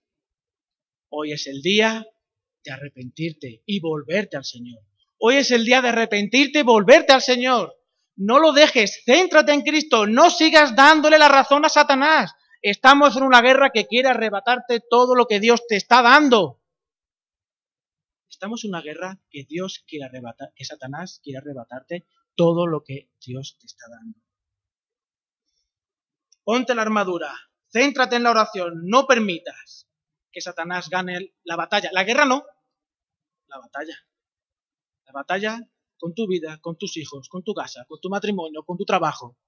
hoy 1.09 1.33
es 1.33 1.47
el 1.47 1.63
día 1.63 2.07
de 2.65 2.73
arrepentirte 2.73 3.63
y 3.65 3.81
volverte 3.81 4.37
al 4.37 4.45
Señor. 4.45 4.81
Hoy 5.19 5.37
es 5.37 5.51
el 5.51 5.65
día 5.65 5.81
de 5.81 5.89
arrepentirte 5.89 6.61
y 6.61 6.63
volverte 6.63 7.13
al 7.13 7.23
Señor. 7.23 7.75
No 8.17 8.39
lo 8.39 8.53
dejes, 8.53 9.03
céntrate 9.05 9.53
en 9.53 9.63
Cristo, 9.63 10.07
no 10.07 10.31
sigas 10.31 10.75
dándole 10.75 11.19
la 11.19 11.29
razón 11.29 11.65
a 11.65 11.69
Satanás. 11.69 12.33
Estamos 12.63 13.17
en 13.17 13.23
una 13.23 13.43
guerra 13.43 13.71
que 13.71 13.87
quiere 13.87 14.09
arrebatarte 14.09 14.81
todo 14.81 15.15
lo 15.15 15.27
que 15.27 15.39
Dios 15.39 15.67
te 15.67 15.77
está 15.77 16.03
dando. 16.03 16.61
Estamos 18.37 18.63
en 18.65 18.69
una 18.73 18.83
guerra 18.83 19.19
que 19.31 19.45
Dios 19.45 19.83
quiere 19.89 20.05
arrebatar, 20.05 20.53
que 20.55 20.67
Satanás 20.67 21.21
quiere 21.25 21.39
arrebatarte 21.39 22.07
todo 22.35 22.67
lo 22.67 22.85
que 22.85 23.11
Dios 23.19 23.57
te 23.59 23.65
está 23.65 23.87
dando. 23.89 24.21
Ponte 26.45 26.75
la 26.75 26.83
armadura, 26.83 27.33
céntrate 27.73 28.17
en 28.17 28.25
la 28.25 28.33
oración, 28.33 28.83
no 28.85 29.07
permitas 29.07 29.89
que 30.31 30.43
Satanás 30.43 30.91
gane 30.91 31.35
la 31.45 31.57
batalla. 31.57 31.89
La 31.95 32.05
guerra 32.05 32.27
no, 32.27 32.45
la 33.47 33.59
batalla. 33.59 33.97
La 35.07 35.13
batalla 35.13 35.59
con 35.97 36.13
tu 36.13 36.27
vida, 36.27 36.59
con 36.61 36.77
tus 36.77 36.99
hijos, 36.99 37.31
con 37.31 37.43
tu 37.43 37.55
casa, 37.55 37.87
con 37.89 37.99
tu 38.03 38.11
matrimonio, 38.11 38.65
con 38.65 38.77
tu 38.77 38.85
trabajo, 38.85 39.39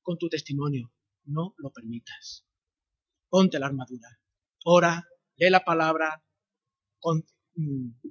con 0.00 0.16
tu 0.16 0.30
testimonio. 0.30 0.94
No 1.24 1.54
lo 1.58 1.70
permitas. 1.70 2.46
Ponte 3.28 3.58
la 3.58 3.66
armadura. 3.66 4.08
Ora, 4.64 5.06
lee 5.36 5.50
la 5.50 5.62
palabra, 5.62 6.24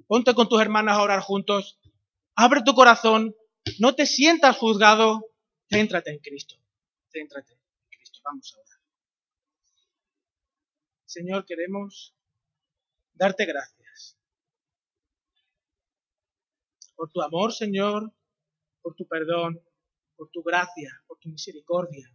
ponte 0.06 0.34
con 0.34 0.48
tus 0.48 0.60
hermanas 0.60 0.96
a 0.96 1.02
orar 1.02 1.20
juntos, 1.20 1.78
abre 2.34 2.62
tu 2.64 2.74
corazón, 2.74 3.34
no 3.78 3.94
te 3.94 4.06
sientas 4.06 4.56
juzgado, 4.56 5.26
céntrate 5.68 6.10
en 6.10 6.18
Cristo. 6.18 6.56
Céntrate 7.08 7.52
en 7.52 7.60
Cristo. 7.90 8.20
Vamos 8.24 8.54
a 8.54 8.60
orar. 8.60 8.78
Señor, 11.04 11.44
queremos 11.44 12.14
darte 13.14 13.44
gracias 13.44 13.82
por 17.02 17.10
tu 17.10 17.20
amor, 17.20 17.52
Señor, 17.52 18.12
por 18.80 18.94
tu 18.94 19.08
perdón, 19.08 19.60
por 20.14 20.30
tu 20.30 20.40
gracia, 20.44 21.02
por 21.08 21.18
tu 21.18 21.30
misericordia, 21.30 22.08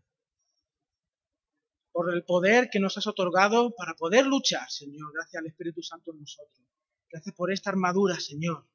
por 1.91 2.13
el 2.13 2.23
poder 2.23 2.69
que 2.71 2.79
nos 2.79 2.97
has 2.97 3.05
otorgado 3.05 3.75
para 3.75 3.95
poder 3.95 4.25
luchar, 4.25 4.69
Señor. 4.69 5.11
Gracias 5.13 5.41
al 5.41 5.47
Espíritu 5.47 5.81
Santo 5.81 6.11
en 6.11 6.19
nosotros. 6.21 6.65
Gracias 7.09 7.35
por 7.35 7.51
esta 7.51 7.69
armadura, 7.69 8.19
Señor. 8.19 8.67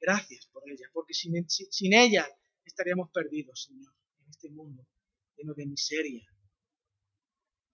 Gracias 0.00 0.46
por 0.46 0.62
ella, 0.68 0.88
porque 0.92 1.14
sin, 1.14 1.34
ella 1.94 2.26
estaríamos 2.64 3.10
perdidos, 3.10 3.64
Señor, 3.64 3.92
en 4.20 4.30
este 4.30 4.50
mundo 4.50 4.86
lleno 5.36 5.54
de 5.54 5.66
miseria, 5.66 6.26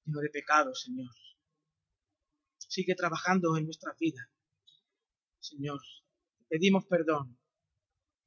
lleno 0.04 0.20
de 0.20 0.30
pecado, 0.30 0.74
Señor. 0.74 1.10
Sigue 2.58 2.94
trabajando 2.94 3.56
en 3.56 3.64
nuestra 3.64 3.94
vida, 3.98 4.30
Señor. 5.40 5.80
Pedimos 6.48 6.86
perdón. 6.86 7.38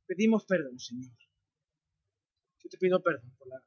Pedimos 0.07 0.45
perdón, 0.45 0.79
Señor. 0.79 1.15
Yo 2.57 2.69
te 2.69 2.77
pido 2.77 3.01
perdón 3.01 3.35
por 3.37 3.47
la 3.47 3.63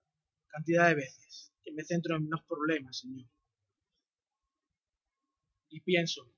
cantidad 0.48 0.88
de 0.88 0.96
veces 0.96 1.52
que 1.62 1.72
me 1.72 1.84
centro 1.84 2.16
en 2.16 2.28
los 2.28 2.42
problemas, 2.44 2.98
Señor. 2.98 3.28
Y 5.68 5.80
pienso 5.80 6.33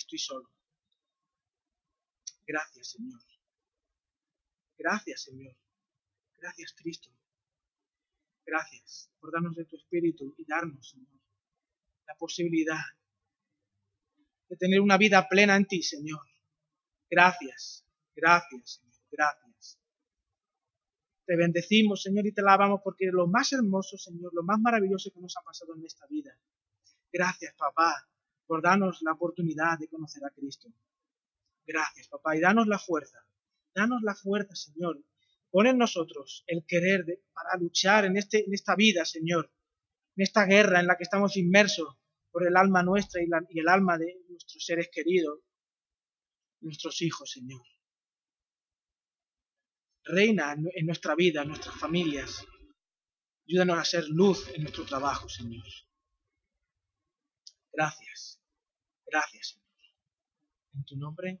estoy 0.00 0.18
solo. 0.18 0.50
Gracias, 2.46 2.90
Señor. 2.90 3.20
Gracias, 4.76 5.22
Señor. 5.22 5.56
Gracias, 6.36 6.74
Cristo. 6.74 7.10
Gracias 8.44 9.10
por 9.20 9.30
darnos 9.30 9.54
de 9.54 9.64
tu 9.66 9.76
Espíritu 9.76 10.34
y 10.38 10.44
darnos, 10.44 10.90
Señor, 10.90 11.20
la 12.06 12.14
posibilidad 12.16 12.82
de 14.48 14.56
tener 14.56 14.80
una 14.80 14.96
vida 14.96 15.28
plena 15.28 15.54
en 15.54 15.66
ti, 15.66 15.82
Señor. 15.82 16.26
Gracias, 17.08 17.86
gracias, 18.16 18.80
Señor, 18.80 19.00
gracias. 19.10 19.78
Te 21.26 21.36
bendecimos, 21.36 22.02
Señor, 22.02 22.26
y 22.26 22.32
te 22.32 22.40
alabamos 22.40 22.80
porque 22.82 23.06
lo 23.12 23.28
más 23.28 23.52
hermoso, 23.52 23.96
Señor, 23.96 24.34
lo 24.34 24.42
más 24.42 24.58
maravilloso 24.58 25.12
que 25.12 25.20
nos 25.20 25.36
ha 25.36 25.42
pasado 25.42 25.76
en 25.76 25.84
esta 25.84 26.06
vida. 26.08 26.36
Gracias, 27.12 27.54
papá, 27.54 28.08
por 28.50 28.62
darnos 28.62 29.00
la 29.02 29.12
oportunidad 29.12 29.78
de 29.78 29.86
conocer 29.86 30.24
a 30.24 30.30
Cristo. 30.30 30.68
Gracias, 31.64 32.08
papá, 32.08 32.36
y 32.36 32.40
danos 32.40 32.66
la 32.66 32.80
fuerza. 32.80 33.24
Danos 33.72 34.02
la 34.02 34.16
fuerza, 34.16 34.56
Señor. 34.56 35.00
Pon 35.52 35.68
en 35.68 35.78
nosotros 35.78 36.42
el 36.48 36.66
querer 36.66 37.04
para 37.32 37.56
luchar 37.60 38.06
en, 38.06 38.16
este, 38.16 38.44
en 38.44 38.52
esta 38.52 38.74
vida, 38.74 39.04
Señor, 39.04 39.52
en 40.16 40.24
esta 40.24 40.46
guerra 40.46 40.80
en 40.80 40.88
la 40.88 40.96
que 40.96 41.04
estamos 41.04 41.36
inmersos 41.36 41.96
por 42.32 42.44
el 42.44 42.56
alma 42.56 42.82
nuestra 42.82 43.22
y, 43.22 43.28
y 43.50 43.60
el 43.60 43.68
alma 43.68 43.96
de 43.96 44.16
nuestros 44.28 44.64
seres 44.66 44.90
queridos, 44.92 45.38
nuestros 46.60 47.02
hijos, 47.02 47.30
Señor. 47.30 47.62
Reina 50.02 50.56
en 50.74 50.86
nuestra 50.86 51.14
vida, 51.14 51.42
en 51.42 51.48
nuestras 51.50 51.76
familias. 51.78 52.44
Ayúdanos 53.46 53.78
a 53.78 53.84
ser 53.84 54.08
luz 54.08 54.48
en 54.56 54.62
nuestro 54.62 54.84
trabajo, 54.84 55.28
Señor. 55.28 55.66
Gracias. 57.72 58.29
Gracias, 59.10 59.48
Señor. 59.48 59.66
En 60.74 60.84
tu 60.84 60.96
nombre. 60.96 61.40